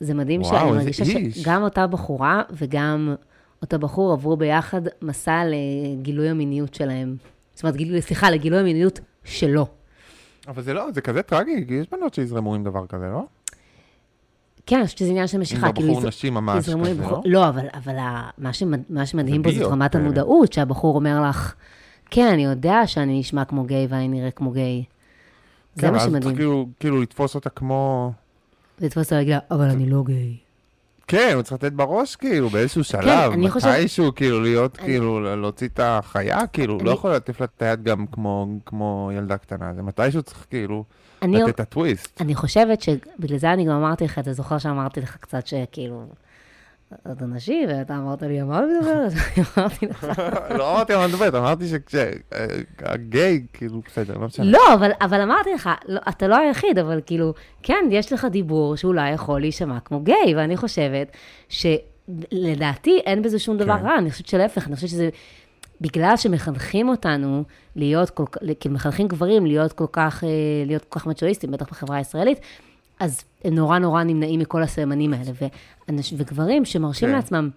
[0.00, 1.38] זה מדהים וואו, שאני מרגישה איש.
[1.38, 3.14] שגם אותה בחורה וגם
[3.62, 7.16] אותו בחור עברו ביחד מסע לגילוי המיניות שלהם.
[7.54, 9.66] זאת אומרת, גילוי, סליחה, לגילוי המיניות שלו.
[10.48, 13.26] אבל זה לא, זה כזה טרגי, יש בנות שיזרמו עם דבר כזה, לא?
[14.68, 15.72] כן, אני חושבת שזה עניין של משיכה.
[15.72, 17.22] כאילו, הבחור נשים ממש כזה, לא?
[17.24, 17.94] לא, אבל, אבל
[18.38, 18.80] מה, שמד...
[18.90, 20.04] מה שמדהים פה זה זאת רמת כאלה.
[20.04, 21.54] המודעות, שהבחור אומר לך,
[22.10, 24.84] כן, אני יודע שאני נשמע כמו גיי ואני נראה כמו גיי.
[25.74, 26.22] זה כן, מה ואז שמדהים.
[26.22, 28.12] צריך כאילו, כאילו לתפוס אותה כמו...
[28.80, 30.36] לתפוס אותו ולהגיד לה, אבל אני לא גיי.
[31.08, 35.36] כן, הוא צריך לתת בראש, כאילו, באיזשהו שלב, אני חושב- מתישהו, כאילו, להיות, אני- כאילו,
[35.36, 39.36] להוציא את החיה, כאילו, לא אני- יכול לתת לה את היד גם כמו, כמו ילדה
[39.38, 40.84] קטנה, זה מתישהו צריך, כאילו,
[41.22, 42.20] אני, לתת את הטוויסט.
[42.20, 46.04] אני חושבת שבגלל זה אני גם אמרתי לך, אתה זוכר שאמרתי לך קצת שכאילו,
[47.12, 49.12] אתה נשי, ואתה אמרת לי, על מה את מדברת?
[49.58, 50.06] אמרתי לך,
[50.58, 54.46] לא אמרתי על מה מדברת, אמרתי שהגיי, כאילו, בסדר, לא משנה.
[54.46, 58.76] לא, אבל, אבל אמרתי לך, לא, אתה לא היחיד, אבל כאילו, כן, יש לך דיבור
[58.76, 61.16] שאולי יכול להישמע כמו גיי, ואני חושבת
[61.48, 63.86] שלדעתי אין בזה שום דבר כן.
[63.86, 65.08] רע, אני חושבת שלהפך, אני חושבת שזה
[65.80, 67.44] בגלל שמחנכים אותנו
[67.76, 70.28] להיות כל כך, כאילו מחנכים גברים להיות כל כך, אה,
[70.66, 72.38] להיות כל כך מצ'ואיסטים, בטח בחברה הישראלית,
[73.00, 75.30] אז הם נורא נורא נמנעים מכל הסממנים האלה,
[75.88, 77.14] ואנש, וגברים שמרשים כן.
[77.14, 77.50] לעצמם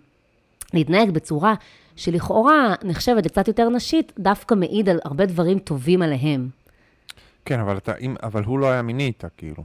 [0.73, 1.53] להתנהג בצורה
[1.95, 6.49] שלכאורה נחשבת לקצת יותר נשית, דווקא מעיד על הרבה דברים טובים עליהם.
[7.45, 9.63] כן, אבל אתה, אם, אבל הוא לא היה מיני איתה, כאילו.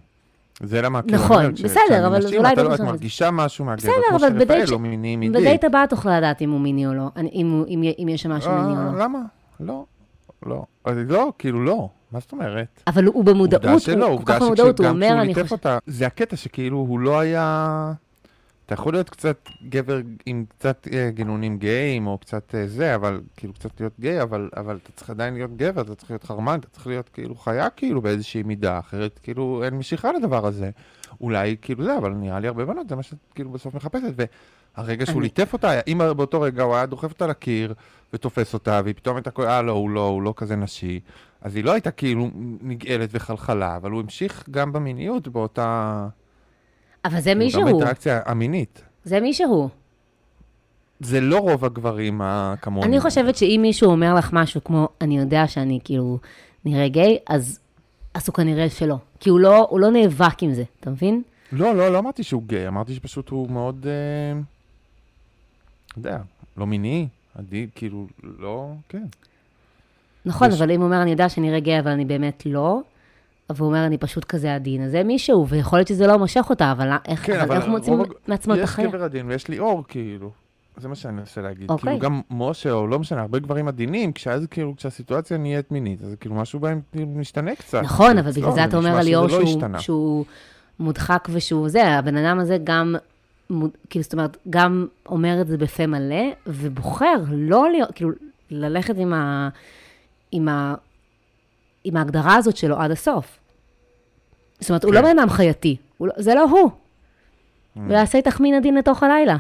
[0.63, 2.81] זה למה, כאילו, נכון, כש- בסדר, אבל אולי אתה לא את.
[2.81, 5.39] מרגישה משהו מהגבר, בסדר, כמו אבל בדייט שרפאל לא מיני מידי.
[5.39, 8.33] בדייט הבא תוכל לדעת אם הוא מיני או לא, אם, הוא- אם, אם יש שם
[8.33, 8.99] משהו מיני או אה, לא.
[8.99, 9.19] למה?
[9.61, 9.85] לא,
[10.47, 10.65] לא.
[10.85, 11.89] אז לא, כאילו לא.
[12.13, 12.83] מה זאת אומרת?
[12.87, 15.35] אבל הוא במודעות, עובדה שלא, הוא כל עובדה כך במודעות, הוא שגם אומר, כשהוא אני
[15.35, 15.53] ליטף.
[15.53, 17.93] אותה, זה הקטע שכאילו הוא לא היה...
[18.67, 23.21] אתה יכול להיות קצת גבר עם קצת אה, גינונים גאים, או קצת אה, זה, אבל
[23.37, 26.59] כאילו קצת להיות גיי, אבל, אבל אתה צריך עדיין להיות גבר, אתה צריך להיות חרמן,
[26.59, 30.71] אתה צריך להיות כאילו חיה כאילו באיזושהי מידה, אחרת כאילו אין משיכה לדבר הזה.
[31.21, 34.13] אולי כאילו זה, אבל נראה לי הרבה בנות, זה מה שאת כאילו בסוף מחפשת.
[34.77, 37.75] והרגע שהוא אני- ליטף אותה, אם באותו רגע הוא היה דוחף אותה לקיר
[38.13, 41.01] ותופס אותה, והיא פתאום הייתה כזה, אה לא, הוא לא, הוא לא כזה נשי.
[41.41, 42.31] אז היא לא הייתה כאילו
[42.63, 46.09] נגאלת וחלחלה, אבל הוא המשיך גם במיניות באותה...
[47.07, 48.83] אבל זה מי גם שהוא, באינטראקציה המינית.
[49.05, 49.69] זה מי שהוא.
[51.01, 52.21] זה לא רוב הגברים
[52.63, 52.87] כמוני.
[52.87, 56.19] אני חושבת שאם מישהו אומר לך משהו כמו, אני יודע שאני כאילו
[56.65, 57.59] נראה גיי, אז,
[58.15, 58.97] אז הוא כנראה שלא.
[59.21, 61.23] כי הוא לא, הוא לא נאבק עם זה, אתה מבין?
[61.53, 63.87] לא, לא, לא אמרתי שהוא גיי, אמרתי שפשוט הוא מאוד...
[63.87, 64.41] אה,
[65.97, 66.19] יודע,
[66.57, 68.07] לא מיני, עדי, כאילו,
[68.39, 69.05] לא, כן.
[70.27, 72.81] נכון, יש- אבל אם הוא אומר, אני יודע שאני גיי, אבל אני באמת לא,
[73.51, 76.73] והוא אומר, אני פשוט כזה עדין, אז זה מישהו, ויכול להיות שזה לא מושך אותה,
[76.73, 78.89] אבל איך, כן, אבל איך מוצאים מעצמו את יש החיה?
[78.89, 80.31] גבר עדין ויש לי אור, כאילו.
[80.77, 81.71] זה מה שאני מנסה להגיד.
[81.71, 81.85] אוקיי.
[81.87, 86.15] כאילו, גם משה, או לא משנה, הרבה גברים עדינים, כשאז כאילו, כשהסיטואציה נהיית מינית, אז
[86.21, 87.83] כאילו משהו בהם כאילו משתנה קצת.
[87.83, 89.79] נכון, אבל בגלל זה אתה אומר על ליאור לא שהוא.
[89.79, 90.25] שהוא
[90.81, 92.97] מודחק ושהוא זה, הבן אדם הזה גם,
[93.91, 98.11] כאילו, זאת אומרת, גם אומר את זה בפה מלא, ובוחר לא להיות, כאילו,
[98.51, 99.49] ללכת עם, ה,
[100.33, 100.75] עם, ה,
[101.87, 103.39] עם ההגדרה הזאת שלו עד הסוף.
[104.61, 104.97] זאת אומרת, הוא כן.
[104.97, 106.71] לא בן אדם חייתי, הוא לא, זה לא הוא.
[106.71, 107.81] Mm.
[107.81, 109.37] הוא יעשה איתך מין עדין לתוך הלילה.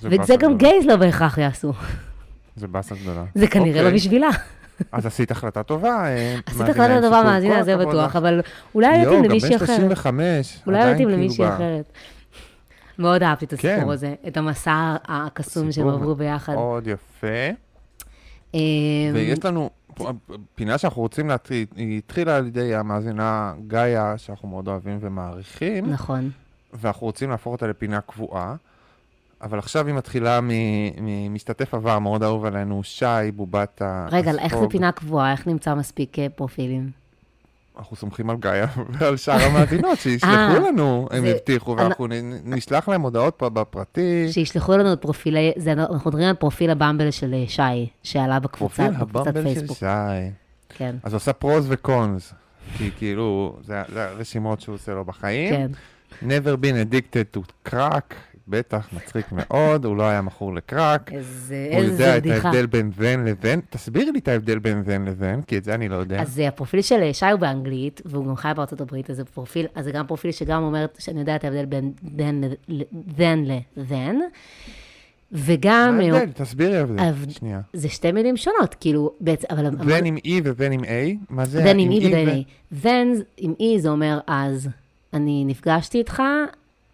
[0.00, 0.56] זה וזה גם.
[0.56, 1.72] גייז לא בהכרח יעשו.
[2.56, 3.24] זה באסה גדולה.
[3.34, 3.98] זה כנראה לא אוקיי.
[3.98, 4.28] בשבילה.
[4.92, 6.04] אז עשית החלטה טובה.
[6.06, 7.22] אה, עשית החלטה טובה.
[7.22, 8.16] מאזינה, זה בטוח.
[8.16, 8.40] אבל
[8.74, 9.76] אולי יואו, יתאים גם למישהי בן אחרת.
[9.76, 10.58] 35.
[10.66, 11.92] אולי עדיין מתאים כאילו למישהי ב- אחרת.
[12.98, 13.88] מאוד אהבתי את הסיפור כן.
[13.88, 16.54] הזה, את המסע הקסום שהם עברו ביחד.
[16.54, 17.26] מאוד יפה.
[18.54, 18.60] אמ,
[19.14, 20.10] ויש לנו פה-
[20.54, 26.30] פינה שאנחנו רוצים להתחיל, היא התחילה על ידי המאזינה גאיה, שאנחנו מאוד אוהבים ומעריכים, נכון.
[26.72, 28.54] ואנחנו רוצים להפוך אותה לפינה קבועה.
[29.42, 30.40] אבל עכשיו היא מתחילה
[31.00, 33.04] ממשתתף עבר מאוד אהוב עלינו, שי,
[33.36, 34.06] בובת ה...
[34.10, 34.70] רגע, איך זה הספוג.
[34.70, 35.32] פינה קבועה?
[35.32, 36.90] איך נמצא מספיק אה, פרופילים?
[37.78, 38.50] אנחנו סומכים על גיא
[38.98, 42.06] ועל שאר המאזינות, שישלחו אה, לנו, הם הבטיחו, אני- ואנחנו
[42.44, 44.26] נשלח להם הודעות פה בפרטי.
[44.32, 49.04] שישלחו לנו את פרופילי, אנחנו מדברים על פרופיל הבמבל של אה, שי, שעלה בקבוצה, פרופיל
[49.06, 49.78] בקבוצת הבמבל של פייסבוק.
[49.78, 49.86] שי.
[50.68, 52.34] כן, אז הוא עושה פרוז וקונס,
[52.76, 55.54] כי כאילו, זה הרשימות שהוא עושה לו בחיים.
[55.54, 55.70] כן.
[56.22, 58.14] never been addicted to crack,
[58.48, 61.12] בטח, מצחיק מאוד, הוא לא היה מכור לקראק.
[61.12, 62.48] איזה, הוא יודע את בדיחה.
[62.48, 63.60] ההבדל בין זן לזן.
[63.70, 66.22] תסבירי לי את ההבדל בין זן לזן, כי את זה אני לא יודע.
[66.22, 69.84] אז הפרופיל של שי הוא באנגלית, והוא גם חי בארצות הברית, אז זה פרופיל, אז
[69.84, 72.82] זה גם פרופיל שגם אומר שאני יודע את ההבדל בין then ל-
[73.18, 74.14] then ל-then,
[75.32, 76.32] וגם, מה ההבדל?
[76.32, 76.98] תסבירי ההבדל.
[76.98, 77.60] ההבד- שנייה.
[77.72, 79.70] זה שתי מילים שונות, כאילו, בעצם, אבל...
[79.88, 80.86] זן עם E וזן עם A?
[81.30, 81.64] מה זה?
[81.72, 82.84] then עם E ו- ו-then A.
[82.84, 84.68] then עם E זה אומר אז,
[85.14, 86.22] אני נפגשתי איתך,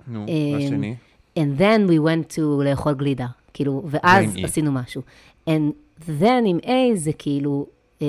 [0.08, 0.94] נו, אה, השני.
[1.38, 4.36] And then we went to לאכול גלידה, כאילו, ואז.
[4.44, 5.02] עשינו משהו.
[5.48, 5.72] and
[6.08, 7.66] then עם A זה כאילו
[8.02, 8.06] אה,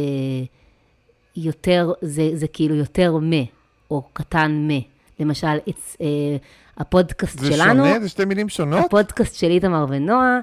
[1.36, 3.32] יותר, זה, זה כאילו יותר מ,
[3.92, 4.80] או קטן מ.
[5.20, 6.38] למשל, it's, אה,
[6.78, 8.00] הפודקאסט זה שלנו, שונה?
[8.00, 8.86] זה שתי מילים שונות?
[8.86, 10.40] הפודקאסט של איתמר ונועה,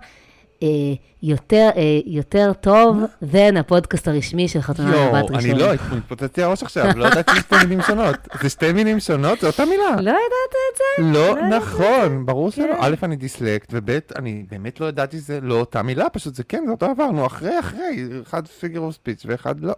[1.23, 2.97] יותר, אה, יותר טוב
[3.33, 5.51] than הפודקאסט הרשמי של חתונה ממבט ראשון.
[5.51, 8.17] אני לא, התפוצץ לי הראש עכשיו, לא ידעתי שתי מילים שונות.
[8.43, 9.41] זה שתי מילים שונות?
[9.41, 9.97] זו אותה מילה.
[9.97, 11.13] לא ידעת את זה?
[11.19, 12.65] לא ידעתי נכון, ברור שלא.
[12.65, 12.79] כן.
[12.81, 16.63] א', אני דיסלקט, וב', אני באמת לא ידעתי שזה לא אותה מילה, פשוט זה כן,
[16.67, 19.75] זה אותו דבר, נו, אחרי, אחרי, אחד figure of speech ואחד לא.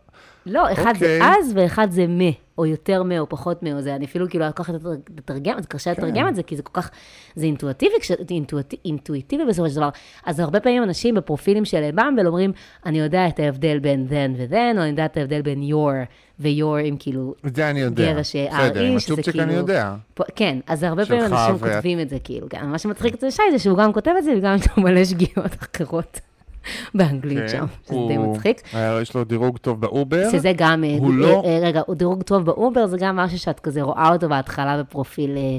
[0.46, 1.20] לא, אחד זה אוקיי.
[1.22, 2.20] אז ואחד זה מ,
[2.58, 4.74] או יותר מ, או פחות מ, או זה, אני אפילו כאילו לקחת
[5.18, 6.02] לתרגם, זה קשה כן.
[6.02, 6.90] לתרגם את זה, כי זה כל כך,
[7.36, 9.88] זה אינטואטיבי, כש- אינטואט- אינטואיטיבי בסופו של דבר.
[10.26, 12.52] אז הרבה פעמים אנשים בפרופילים של במבל אומרים,
[12.86, 15.94] אני יודע את ההבדל בין then ו-than, או אני יודע את ההבדל בין your
[16.40, 18.12] ו-you're עם כאילו, את זה אני יודע.
[18.12, 19.94] גרש, בסדר, עם הצ'ופצ'יק אני כאילו- יודע.
[20.14, 23.30] פה- כן, אז הרבה פעמים אנשים ואת- כותבים את זה, כאילו, כן, מה שמצחיק אצל
[23.30, 26.20] שי זה שהוא גם כותב את זה, וגם יש לו מלא שגיאות אחרות
[26.94, 28.60] באנגלית כן, שם, שזה די מצחיק.
[28.72, 30.28] היה לו- יש לו דירוג טוב באובר.
[30.32, 33.60] שזה גם, אה, הוא ד- לא- אה, רגע, דירוג טוב באובר, זה גם משהו שאת
[33.60, 35.58] כזה רואה אותו בהתחלה בפרופיל, אה,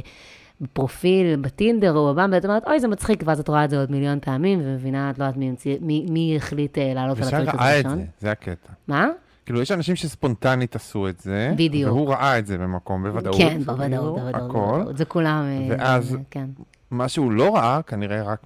[0.62, 3.92] בפרופיל, בטינדר או בבמבל, את אומרת, אוי, זה מצחיק, ואז את רואה את זה עוד
[3.92, 5.52] מיליון פעמים, ומבינה, את לא יודעת מי
[5.82, 7.98] מי מי החליט אה, לעלות על הפרק הזה ראה את ראשון.
[8.00, 8.74] זה, זה הקטע.
[8.88, 9.08] מה?
[9.46, 11.52] כאילו, יש אנשים שספונטנית עשו את זה.
[11.56, 11.92] בדיוק.
[11.92, 13.36] והוא ראה את זה במקום, בוודאות.
[13.38, 14.48] כן, בוודאות, בוודאות, הכל.
[14.76, 14.98] בוודאות.
[14.98, 16.46] זה כולם, אה, ואז- כן.
[16.92, 18.44] מה שהוא לא ראה, כנראה רק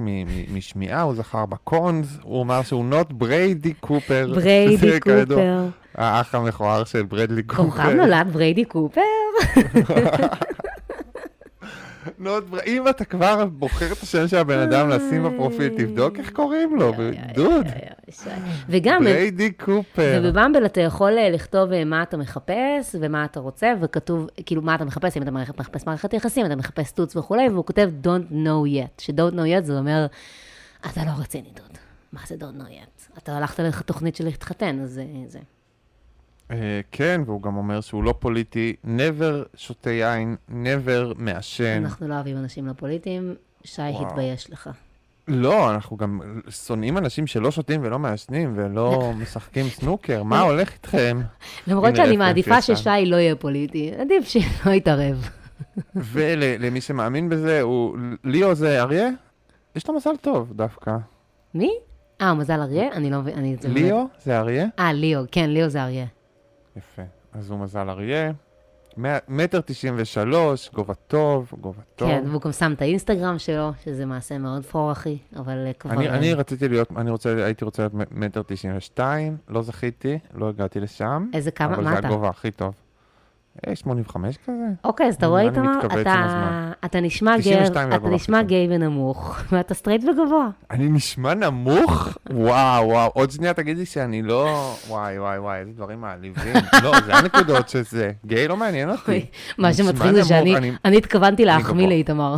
[0.54, 4.32] משמיעה, הוא זכר בקונס, הוא אמר שהוא נוט בריידי קופר.
[4.36, 5.66] בריידי קופר.
[5.96, 7.64] האח המכוער של ברדלי קופר.
[7.64, 9.02] כוכב נולד בריידי קופר?
[12.20, 16.76] בר- אם אתה כבר בוחר את השם של הבן אדם לשים בפרופיל, תבדוק איך קוראים
[16.76, 16.92] לו,
[17.34, 17.66] דוד.
[18.70, 20.22] וגם, בריידי קופר.
[20.24, 24.76] ובבמבל אתה יכול אה, לכתוב אה, מה אתה מחפש ומה אתה רוצה, וכתוב, כאילו, מה
[24.76, 28.68] אתה מחפש, אם אתה מחפש מערכת יחסים, אתה מחפש סטוץ וכולי, והוא כותב Don't know
[28.68, 30.06] yet, ש-Don't know yet זה אומר,
[30.92, 31.78] אתה לא רציני, דוד.
[32.14, 33.18] מה זה Don't know yet?
[33.18, 35.40] אתה הלכת לתוכנית של להתחתן, אז זה...
[36.52, 41.82] אה, כן, והוא גם אומר שהוא לא פוליטי, never שותה יין, never מעשן.
[41.84, 44.08] אנחנו לא אוהבים אנשים לא פוליטיים, שי, וואו.
[44.08, 44.70] התבייש לך.
[45.28, 46.20] לא, אנחנו גם
[46.50, 51.22] שונאים אנשים שלא שותים ולא מעשנים ולא משחקים סנוקר, מה הולך איתכם?
[51.68, 52.62] למרות שאני מעדיפה.
[52.62, 55.30] ששי לא יהיה פוליטי, עדיף שלא יתערב.
[55.96, 59.10] ולמי שמאמין בזה, הוא, ליאו זה אריה?
[59.76, 60.92] יש לו מזל טוב דווקא.
[61.54, 61.72] מי?
[62.22, 62.92] אה, מזל אריה?
[62.92, 64.66] אני לא מבין, ליאו זה אריה?
[64.80, 66.06] אה, ליאו, כן, ליאו זה אריה.
[66.80, 67.02] יפה.
[67.34, 68.32] אז הוא מזל אריה.
[69.28, 72.10] מטר תשעים ושלוש, גובה טוב, גובה טוב.
[72.10, 75.92] כן, והוא גם שם את האינסטגרם שלו, שזה מעשה מאוד פורחי, אבל אה, כבר...
[75.92, 80.20] אני, אה, אני רציתי להיות, אני רוצה, הייתי רוצה להיות מטר תשעים ושתיים, לא זכיתי,
[80.34, 81.30] לא הגעתי לשם.
[81.34, 82.08] איזה כמה, אבל מה זה אתה?
[82.08, 82.74] הגובה הכי טוב.
[83.68, 84.54] אה, 85 כזה?
[84.84, 86.72] אוקיי, אז אתה רואה, אני איתמר, אתה.
[86.86, 90.50] אתה נשמע גר, 92 אתה נשמע גיי ונמוך, ואתה סטרייט וגבוה.
[90.72, 92.08] אני נשמע נמוך?
[92.30, 94.74] וואו, וואו, עוד שנייה תגידי שאני לא...
[94.88, 96.54] וואי, וואי, וואי, איזה דברים מעליבים.
[96.84, 98.12] לא, זה הנקודות שזה.
[98.26, 99.26] גיי לא מעניין אותי.
[99.58, 101.88] מה שמצחיק זה שאני אני- אני התכוונתי להחמיא.
[101.88, 102.36] לאיתמר.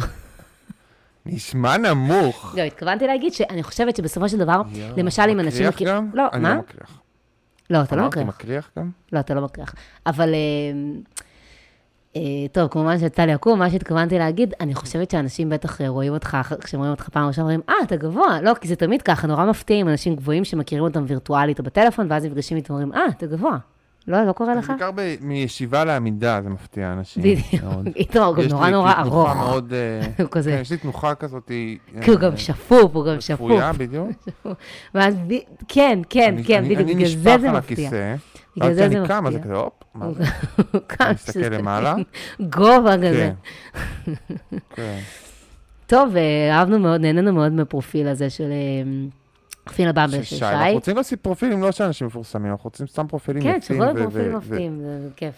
[1.26, 2.54] נשמע נמוך.
[2.58, 4.62] לא, התכוונתי להגיד שאני חושבת שבסופו של דבר,
[4.98, 5.68] למשל אם אנשים...
[5.68, 6.10] מקריח גם?
[6.14, 6.50] לא, אני מה?
[6.56, 6.98] לא מקריח.
[7.72, 8.36] לא, אתה לא אמרתי, מקריח.
[8.36, 8.90] מקריח גם?
[9.12, 9.76] לא, אתה לא מקריח.
[10.06, 10.40] אבל, אה,
[12.16, 16.14] אה, טוב, כמובן שיצא לי עקום, מה שהתכוונתי להגיד, אני חושבת שאנשים בטח אה, רואים
[16.14, 18.42] אותך, כשהם רואים אותך פעם ראשונה, אומרים, אה, אתה גבוה.
[18.42, 22.08] לא, כי זה תמיד ככה, נורא מפתיע עם אנשים גבוהים שמכירים אותם וירטואלית או בטלפון,
[22.10, 23.58] ואז נפגשים איתם ואומרים, אה, אתה גבוה.
[24.08, 24.70] לא, לא קורה לך?
[24.70, 27.24] בעיקר ב- מישיבה לעמידה, זה מפתיע אנשים.
[27.24, 27.64] בדיוק.
[27.96, 29.36] איתמר הוא יש נורא לי נורא תנוחה ארוך.
[29.38, 29.74] מאוד...
[29.74, 31.52] אה, הוא כזה, כן, יש לי תנוחה כזאת...
[31.52, 33.52] אה, כי הוא גם שפוף, הוא גם שפוף.
[33.52, 34.08] רפויה, בדיוק.
[34.96, 35.16] ואז,
[35.68, 37.88] כן, כן, אני- כן, אני- בדיוק, אני בגלל נשפך זה זה על מפתיע.
[37.88, 38.16] הכיסא,
[38.58, 39.40] בגלל ואז זה כשאני זה קם, אז זה.
[39.40, 40.24] כזה, הופ, מה זה?
[41.02, 41.96] אני מסתכל למעלה.
[42.42, 43.32] גובה כזה.
[44.06, 44.14] כן.
[44.76, 45.00] כן.
[45.88, 48.52] טוב, אה, אהבנו מאוד, נהנינו מאוד מהפרופיל הזה של
[49.72, 50.46] פינה במבה של שי.
[50.46, 53.84] אנחנו רוצים להוסיף פרופילים לא של אנשים מפורסמים, אנחנו רוצים סתם פרופילים כן, יפים שכל
[53.84, 55.36] ו- הפרופילים מפתיעים, זה כיף.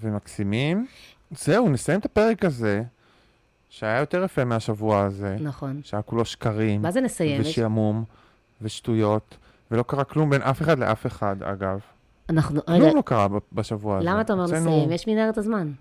[0.00, 0.86] ומקסימים.
[1.30, 2.82] זהו, נסיים את הפרק הזה,
[3.68, 5.80] שהיה יותר יפה מהשבוע הזה, נכון.
[5.84, 7.40] שהיה כולו שקרים, מה זה נסיים?
[7.40, 8.04] ושעמום,
[8.62, 9.36] ושטויות,
[9.70, 11.80] ולא קרה כלום בין אף אחד לאף אחד, אגב.
[12.28, 14.06] אנחנו, רגע, כלום לא קרה בשבוע הזה.
[14.10, 14.92] למה אתה אומר נסיים?
[14.92, 15.72] יש מנהרת הזמן.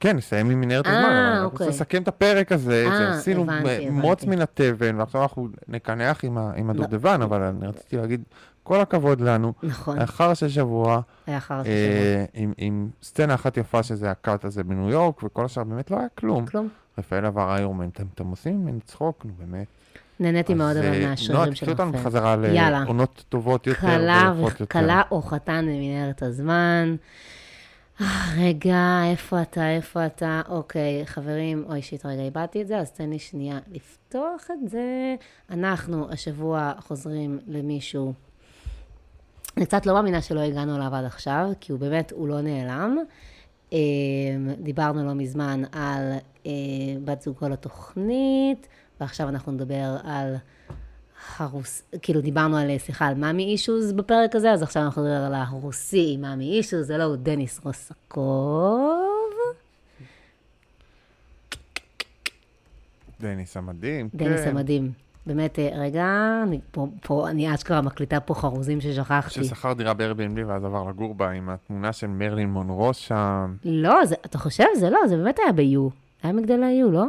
[0.00, 1.68] כן, נסיים עם מנהרת אה, הזמן, אבל אני אוקיי.
[1.68, 3.46] לסכם את הפרק הזה, אה, עשינו
[3.90, 4.24] מוץ.
[4.24, 6.70] מן התבן, ועכשיו אנחנו נקנח עם לא.
[6.70, 8.22] הדובדבן, אבל אני רציתי להגיד,
[8.62, 11.72] כל הכבוד לנו, נכון, לאחר של שבוע, היה אחר השבוע.
[11.74, 15.98] אה, עם- עם סצנה אחת יפה שזה הקאט הזה בניו יורק, וכל השאר באמת לא
[15.98, 16.46] היה כלום.
[16.46, 16.68] כלום.
[16.98, 19.66] רפאל עבר איירמן, אתם עושים ממני צחוק, נו באמת.
[20.20, 22.00] נהניתי מאוד אבל נועה, מהשרירים של תקחי אותנו רפאל.
[22.00, 22.36] בחזרה.
[22.36, 23.86] לעונות טובות יותר.
[24.62, 26.96] וכלה או חתן במנהרת הזמן.
[28.00, 30.42] אה, רגע, איפה אתה, איפה אתה?
[30.48, 35.14] אוקיי, חברים, אוי שיט, רגע, איבדתי את זה, אז תן לי שנייה לפתוח את זה.
[35.50, 38.12] אנחנו השבוע חוזרים למישהו.
[39.56, 42.96] אני קצת לא מאמינה שלא הגענו אליו עד עכשיו, כי הוא באמת, הוא לא נעלם.
[43.72, 43.78] אה,
[44.58, 46.12] דיברנו לא מזמן על
[46.46, 46.52] אה,
[47.04, 48.68] בת זוגו לתוכנית,
[49.00, 50.34] ועכשיו אנחנו נדבר על
[51.36, 51.82] הרוס...
[52.02, 56.16] כאילו דיברנו על, סליחה, על מאמי אישוז בפרק הזה, אז עכשיו אנחנו נדבר על הרוסי
[56.16, 59.00] מאמי אישוז, זה לא, הוא דניס רוסקוב.
[63.20, 64.48] דניס המדהים, דניס כן.
[64.48, 64.92] המדהים.
[65.26, 66.06] באמת, אה, רגע,
[66.46, 69.44] אני פה, פה, אני אשכרה מקליטה פה חרוזים ששכחתי.
[69.44, 73.54] ששכר דירה ב-Airbnb ואז עבר לגור בה עם התמונה של מרלין מונרו שם.
[73.64, 74.64] לא, זה, אתה חושב?
[74.76, 75.90] זה לא, זה באמת היה ב-U.
[76.22, 77.04] היה מגדל ה-U, לא?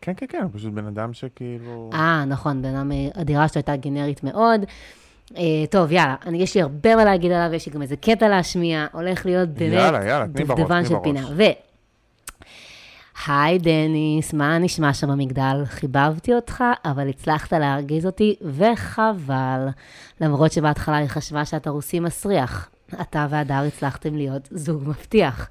[0.00, 1.90] כן, כן, כן, פשוט בן אדם שכאילו...
[1.92, 4.60] אה, נכון, בן אדם, אה, הדירה שלו הייתה גנרית מאוד.
[5.36, 8.28] אה, טוב, יאללה, אני, יש לי הרבה מה להגיד עליו, יש לי גם איזה קטע
[8.28, 11.04] להשמיע, הולך להיות באמת יאללה, יאללה, תני בראש, תני של בראש.
[11.04, 11.26] פינה.
[11.36, 11.42] ו...
[13.26, 15.62] היי דניס, מה נשמע שם במגדל?
[15.64, 19.68] חיבבתי אותך, אבל הצלחת להרגיז אותי, וחבל.
[20.20, 22.70] למרות שבהתחלה היא חשבה שאתה רוסי מסריח.
[23.00, 25.48] אתה והדר הצלחתם להיות זוג מבטיח.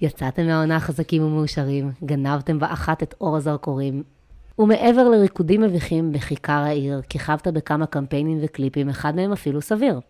[0.00, 4.02] יצאתם מהעונה חזקים ומאושרים, גנבתם באחת את אור הזרקורים.
[4.58, 10.00] ומעבר לריקודים מביכים בכיכר העיר, כיכבת בכמה קמפיינים וקליפים, אחד מהם אפילו סביר.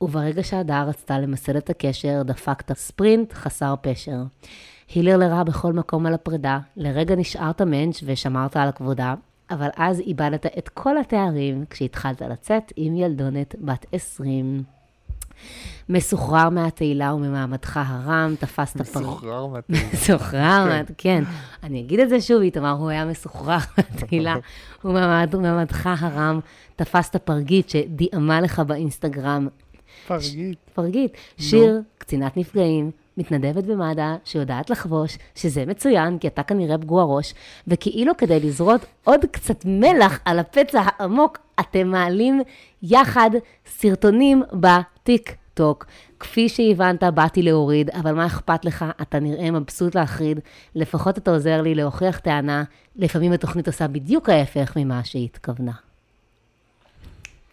[0.00, 4.22] וברגע שהדר רצתה למסד את הקשר, דפקת ספרינט חסר פשר.
[4.94, 9.14] הילר לרע בכל מקום על הפרידה, לרגע נשארת מענץ' ושמרת על כבודה,
[9.50, 14.62] אבל אז איבדת את כל התארים כשהתחלת לצאת עם ילדונת בת 20.
[15.88, 19.00] מסוחרר מהתהילה וממעמדך הרם, תפסת פר...
[19.00, 19.88] מסוחרר מתאים.
[19.94, 21.24] מסוחרר, מה- כן.
[21.62, 24.36] אני אגיד את זה שוב, איתמר, הוא היה מסוחרר מהתהילה,
[24.84, 26.40] וממעמד- וממעמדך הרם,
[26.76, 29.48] תפסת פרגית שדיאמה לך באינסטגרם.
[30.06, 30.58] פרגית.
[30.74, 37.34] פרגית, שיר, קצינת נפגעים, מתנדבת במד"א, שיודעת לחבוש, שזה מצוין, כי אתה כנראה פגוע ראש,
[37.68, 42.42] וכאילו כדי לזרות עוד קצת מלח על הפצע העמוק, אתם מעלים
[42.82, 43.30] יחד
[43.66, 44.42] סרטונים
[45.02, 45.86] בטיק טוק.
[46.20, 48.84] כפי שהבנת, באתי להוריד, אבל מה אכפת לך?
[49.02, 50.40] אתה נראה מבסוט להחריד.
[50.74, 52.64] לפחות אתה עוזר לי להוכיח טענה,
[52.96, 55.72] לפעמים התוכנית עושה בדיוק ההפך ממה שהיא התכוונה.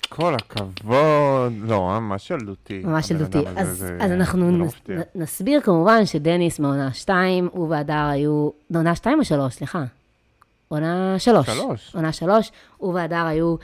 [0.10, 1.54] כל הכבוד.
[1.62, 2.80] לא, ממש ילדותי.
[2.84, 3.38] ממש ילדותי.
[3.56, 4.96] אז, זה- אז אנחנו זה לא נס, מפתיע.
[4.98, 8.50] נ- נסביר כמובן שדניס מעונה 2, הוא והדר היו...
[8.76, 9.54] עונה 2 או 3?
[9.54, 9.84] סליחה.
[10.68, 11.46] עונה 3.
[11.50, 11.96] שלוש.
[11.96, 12.52] עונה 3.
[12.78, 13.56] הוא והדר היו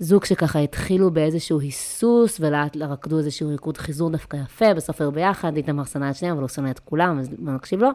[0.00, 5.56] זוג שככה התחילו באיזשהו היסוס, ולאט רקדו איזשהו ריקוד חיזור דווקא יפה, בסוף היו ביחד,
[5.56, 7.88] איתמר שנא את שניהם, אבל הוא שונא את כולם, אז בוא נקשיב לו.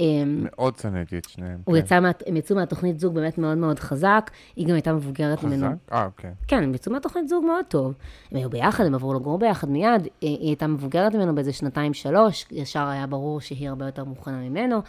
[0.00, 1.58] אמ, מאוד שנאתי את שניהם.
[1.64, 1.80] הוא כן.
[1.80, 5.66] יצא, מה, הם יצאו מהתוכנית זוג באמת מאוד מאוד חזק, היא גם הייתה מבוגרת ממנו.
[5.66, 5.92] חזק?
[5.92, 6.30] אה, אוקיי.
[6.46, 7.94] כן, הם יצאו מהתוכנית זוג מאוד טוב.
[8.30, 10.02] הם היו ביחד, הם עברו לגור ביחד מיד.
[10.20, 14.80] היא היא הייתה מבוגרת ממנו באיזה שנתיים-שלוש, ישר היה ברור שהיא הרבה יותר מוכנה ממנו,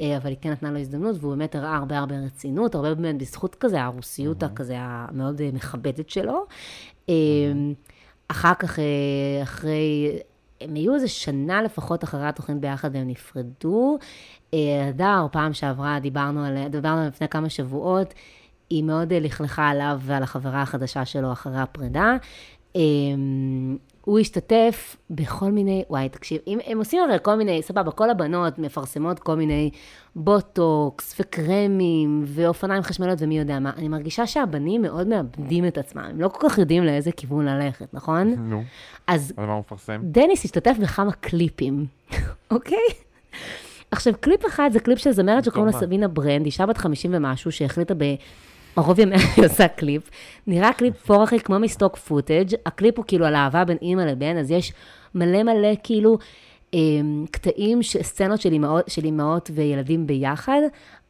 [0.00, 3.18] אה, אבל היא כן נתנה לו הזדמנות, והוא באמת הראה הרבה הרבה רצינות, הרבה באמת
[3.18, 6.46] בזכות כזה, הרוסיות הכזה המאוד אה, מכבדת שלו.
[7.08, 7.14] אה,
[8.28, 10.18] אחר כך, אה, אחרי,
[10.60, 13.98] הם היו איזה שנה לפחות אחרי התוכנית ביחד והם נפרדו.
[14.54, 18.14] אה, הדר, פעם שעברה, דיברנו עליה, דיברנו לפני כמה שבועות,
[18.70, 22.16] היא מאוד אה, לכלכה עליו ועל החברה החדשה שלו אחרי הפרידה.
[24.04, 28.58] הוא השתתף בכל מיני, וואי, תקשיב, אם, הם עושים הרי כל מיני, סבבה, כל הבנות
[28.58, 29.70] מפרסמות כל מיני
[30.16, 33.72] בוטוקס וקרמים ואופניים חשמליות ומי יודע מה.
[33.76, 37.94] אני מרגישה שהבנים מאוד מאבדים את עצמם, הם לא כל כך יודעים לאיזה כיוון ללכת,
[37.94, 38.34] נכון?
[38.38, 38.62] נו,
[39.06, 40.00] אז מה הוא מפרסם?
[40.04, 41.86] דניס השתתף בכמה קליפים,
[42.50, 42.78] אוקיי?
[43.90, 45.80] עכשיו, קליפ אחד זה קליפ של זמרת שקוראים לה?
[45.80, 47.94] סבינה ברנד, אישה בת 50 ומשהו, שהחליטה
[48.76, 50.10] בערוב ימיה היא עושה קליפ.
[50.46, 54.36] נראה קליפ פורחי כמו מ stock footage, הקליפ הוא כאילו על אהבה בין אימא לבן,
[54.36, 54.72] אז יש
[55.14, 56.18] מלא מלא כאילו
[56.74, 60.60] אמ, קטעים, סצנות של אימהות, של אימהות וילדים ביחד,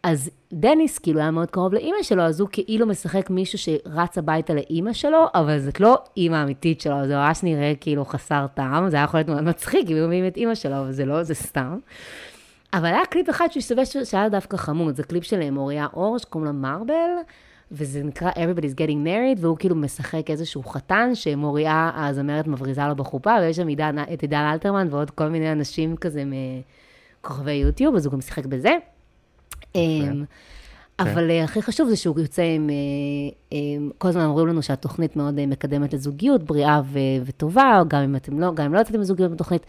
[0.02, 4.54] אז דניס כאילו היה מאוד קרוב לאימא שלו, אז הוא כאילו משחק מישהו שרץ הביתה
[4.54, 8.96] לאימא שלו, אבל זאת לא אימא אמיתית שלו, זה ממש נראה כאילו חסר טעם, זה
[8.96, 11.34] היה יכול להיות מאוד מצחיק אם היו מביאים את אימא שלו, אבל זה לא, זה
[11.34, 11.78] סתם.
[12.72, 16.46] אבל היה קליפ אחד שהסתובב ש- שהיה דווקא חמוד, זה קליפ של מוריה אור, שקוראים
[16.46, 17.10] לה מרבל,
[17.72, 23.34] וזה נקרא Everybody's Getting Married, והוא כאילו משחק איזשהו חתן, שמוריה הזמרת מבריזה לו בחופה,
[23.40, 26.22] ויש שם עידן, את עידן אלתרמן ועוד כל מיני אנשים כזה
[27.20, 28.70] מכוכבי יוטיוב, אז הוא גם שיחק בזה.
[29.74, 30.24] אמ,
[30.98, 32.76] אבל אה, הכי חשוב זה שהוא יוצא עם, אה,
[33.50, 38.16] עם, כל הזמן אומרים לנו שהתוכנית מאוד אה, מקדמת לזוגיות, בריאה ו- וטובה, גם אם
[38.16, 39.66] אתם לא, גם אם לא יצאתם לזוגיות בתוכנית.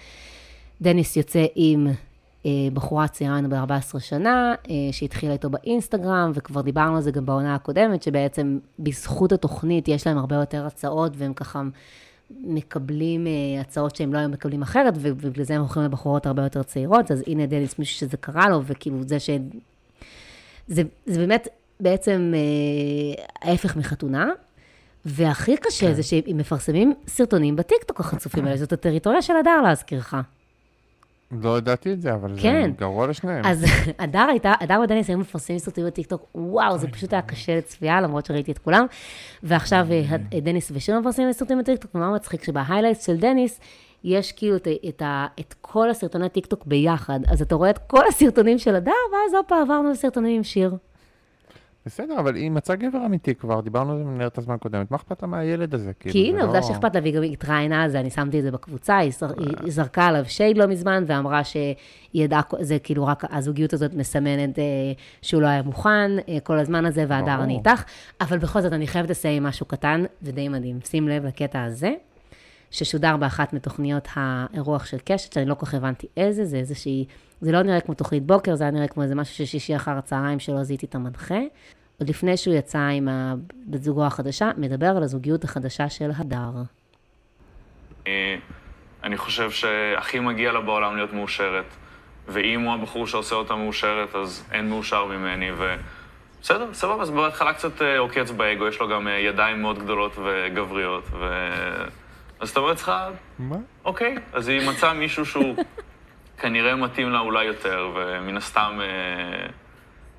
[0.82, 1.88] דניס יוצא עם
[2.74, 7.56] בחורה צעירה ממנו ב-14 שנה, אה, שהתחילה איתו באינסטגרם, וכבר דיברנו על זה גם בעונה
[7.56, 11.62] הקודמת, שבעצם בזכות התוכנית יש להם הרבה יותר הצעות, והם ככה
[12.40, 16.64] מקבלים אה, הצעות שהם לא היו מקבלים אחרת, ובגלל זה הם הולכים לבחורות הרבה יותר
[16.64, 19.30] צעירות, אז הנה דניס, מישהו שזה קרה לו, וכאילו זה ש...
[20.68, 21.48] זה, זה באמת
[21.80, 24.30] בעצם אה, ההפך מחתונה,
[25.06, 25.94] והכי קשה כן.
[25.94, 30.14] זה שהם מפרסמים סרטונים בטיקטוק החצופים האלה, זאת הטריטוריה של הדר להזכירך.
[31.32, 32.62] לא ידעתי את זה, אבל כן.
[32.66, 33.46] זה גרוע לשניהם.
[33.46, 33.66] אז
[34.00, 38.26] הדר הייתה, הדר ודניס היו מפרסמים סרטונים בטיקטוק, וואו, זה פשוט היה קשה לצפייה, למרות
[38.26, 38.86] שראיתי את כולם.
[39.44, 43.60] ועכשיו אה, דניס ושיר מפרסמים סרטונים בטיקטוק, ומה מצחיק שבה highlights של דניס,
[44.04, 47.20] יש כאילו את, את, ה- את כל הסרטוני טיקטוק ביחד.
[47.28, 50.76] אז אתה רואה את כל הסרטונים של הדר, ואז הופה, עברנו לסרטונים עם שיר.
[51.86, 55.22] בסדר, אבל היא מצאה גבר אמיתי כבר, דיברנו על זה במנהרת הזמן הקודמת, מה אכפת
[55.22, 55.94] לה מהילד הזה?
[55.94, 58.44] כאילו, כי הנה, לא- עובדה שאכפת לה, והיא גם התראיינה על זה, אני שמתי את
[58.44, 59.12] זה בקבוצה, היא,
[59.64, 61.76] היא זרקה עליו שייד לא מזמן, ואמרה שהיא
[62.14, 64.64] ידעה, זה כאילו רק הזוגיות הזאת מסמנת אה,
[65.22, 67.44] שהוא לא היה מוכן אה, כל הזמן הזה, והדר.
[67.44, 67.84] אני איתך,
[68.22, 70.80] אבל בכל זאת אני חייבת לסיים משהו קטן ודי מדהים.
[70.86, 71.94] שים לב לקטע הזה,
[72.72, 77.06] ששודר באחת מתוכניות האירוח של קשת, שאני לא כל כך הבנתי איזה, זה איזושהי,
[77.42, 79.92] זה לא נראה כמו תוכנית בוקר, זה היה נראה כמו איזה משהו של שישי אחר
[79.92, 81.40] הצהריים שלא זיהיתי את המנחה.
[82.00, 83.08] עוד לפני שהוא יצא עם
[83.68, 86.52] בת זוגו החדשה, מדבר על הזוגיות החדשה של הדר.
[88.08, 88.36] אה,
[89.04, 91.66] אני חושב שהכי מגיע לה בעולם להיות מאושרת.
[92.28, 95.76] ואם הוא הבחור שעושה אותה מאושרת, אז אין מאושר ממני, ו...
[96.42, 100.18] בסדר, סבבה, אז בהתחלה קצת אה, עוקץ באגו, יש לו גם אה, ידיים מאוד גדולות
[100.18, 101.26] וגבריות, ו...
[102.42, 102.92] אז אתה אומר לעצמך,
[103.40, 103.56] מה?
[103.86, 105.56] אוקיי, אז היא מצאה מישהו שהוא
[106.42, 109.48] כנראה מתאים לה אולי יותר, ומן הסתם אה,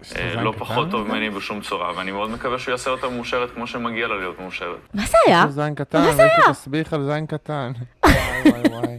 [0.03, 1.09] יש אה, לא פחות טוב?
[1.09, 4.79] ממני בשום צורה, ואני מאוד מקווה שהוא יעשה אותה מאושרת כמו שמגיע לה להיות מאושרת.
[4.95, 5.45] מה זה היה?
[5.49, 6.53] יש זין קטן, מה זה יש היה?
[6.53, 7.73] תסביך על זין קטן.
[8.05, 8.13] וואי
[8.47, 8.99] וואי וואי.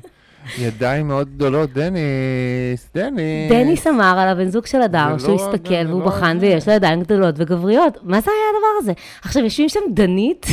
[0.57, 3.51] ידיים מאוד גדולות, דניס, דניס.
[3.51, 6.37] דניס אמר על הבן זוג של הדר, זה שהוא לא- הסתכל והוא לא בחן.
[6.41, 7.97] ויש לו ידיים גדולות וגבריות.
[8.03, 8.93] מה זה היה הדבר הזה?
[9.21, 10.45] עכשיו, יושבים שם דנית,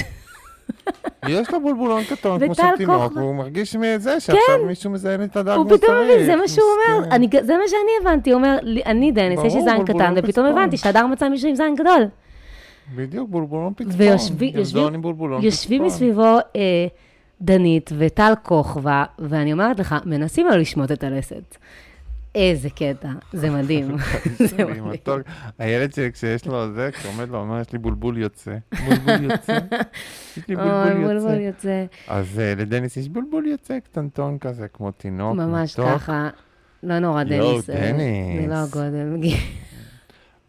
[1.29, 3.13] יש לו בולבולון קטון כמו של תינוק.
[3.17, 5.77] והוא מרגיש מזה שעכשיו מישהו מזיין את הדר כמו הוא.
[5.77, 7.17] פתאום מבין, זה מה שהוא אומר.
[7.43, 10.47] זה מה שאני הבנתי, הוא אומר, אני דניס, יש לי זין קטן, ופתאום.
[10.47, 12.05] הבנתי שהדר מצא מישהו עם זין גדול.
[12.95, 14.07] בדיוק, בולבולון פצפון.
[15.43, 15.85] יושבים.
[15.85, 16.23] מסביבו
[16.57, 16.87] אה,
[17.41, 21.57] דנית וטל כוכבא, ואני אומרת לך, מנסים לא לשמוט את הלסת.
[22.35, 23.97] איזה קטע, זה מדהים.
[24.51, 25.23] זה מדהים.
[25.59, 28.57] הילד שלי, כשיש לו זה, כשעומד לו, אומר, יש לי בולבול יוצא.
[28.85, 29.59] בולבול יוצא.
[30.37, 31.85] יש לי בולבול יוצא.
[32.09, 35.37] אז אה, לדניס יש בולבול יוצא קטנטון כזה, כמו תינוק.
[35.37, 35.75] ממש.
[35.75, 36.29] ככה.
[36.83, 37.71] לא נורא, יואו, דניס.
[37.71, 38.43] אה, דניס.
[38.43, 39.37] זה לא הגודל.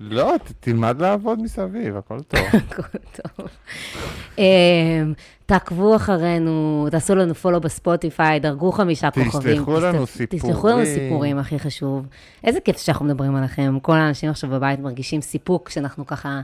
[0.03, 2.39] לא, תלמד לעבוד מסביב, הכל טוב.
[2.69, 2.81] הכל
[3.21, 3.47] טוב.
[4.37, 4.43] אמ,
[5.45, 9.63] תעקבו אחרינו, תעשו לנו פולו בספוטיפיי, דרגו חמישה תשלחו כוכבים.
[9.83, 10.85] לנו תשת- תשלחו לנו סיפורים.
[10.85, 12.05] סיפורים, הכי חשוב.
[12.43, 13.77] איזה כיף שאנחנו מדברים עליכם.
[13.81, 16.41] כל האנשים עכשיו בבית מרגישים סיפוק, שאנחנו ככה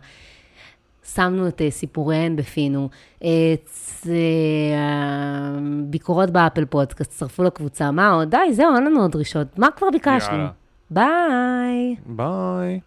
[1.16, 2.90] שמנו את אה, סיפוריהן בפינו.
[3.24, 3.30] אה,
[3.66, 7.92] צ- אה, ביקורות ב Apple Podcast, צטרפו לקבוצה.
[7.92, 8.30] מה עוד?
[8.32, 9.60] די, זהו, אין לנו עוד דרישות.
[9.60, 10.38] מה כבר ביקשנו?
[10.38, 10.50] יאללה.
[10.92, 11.96] ביי.
[12.06, 12.80] ביי.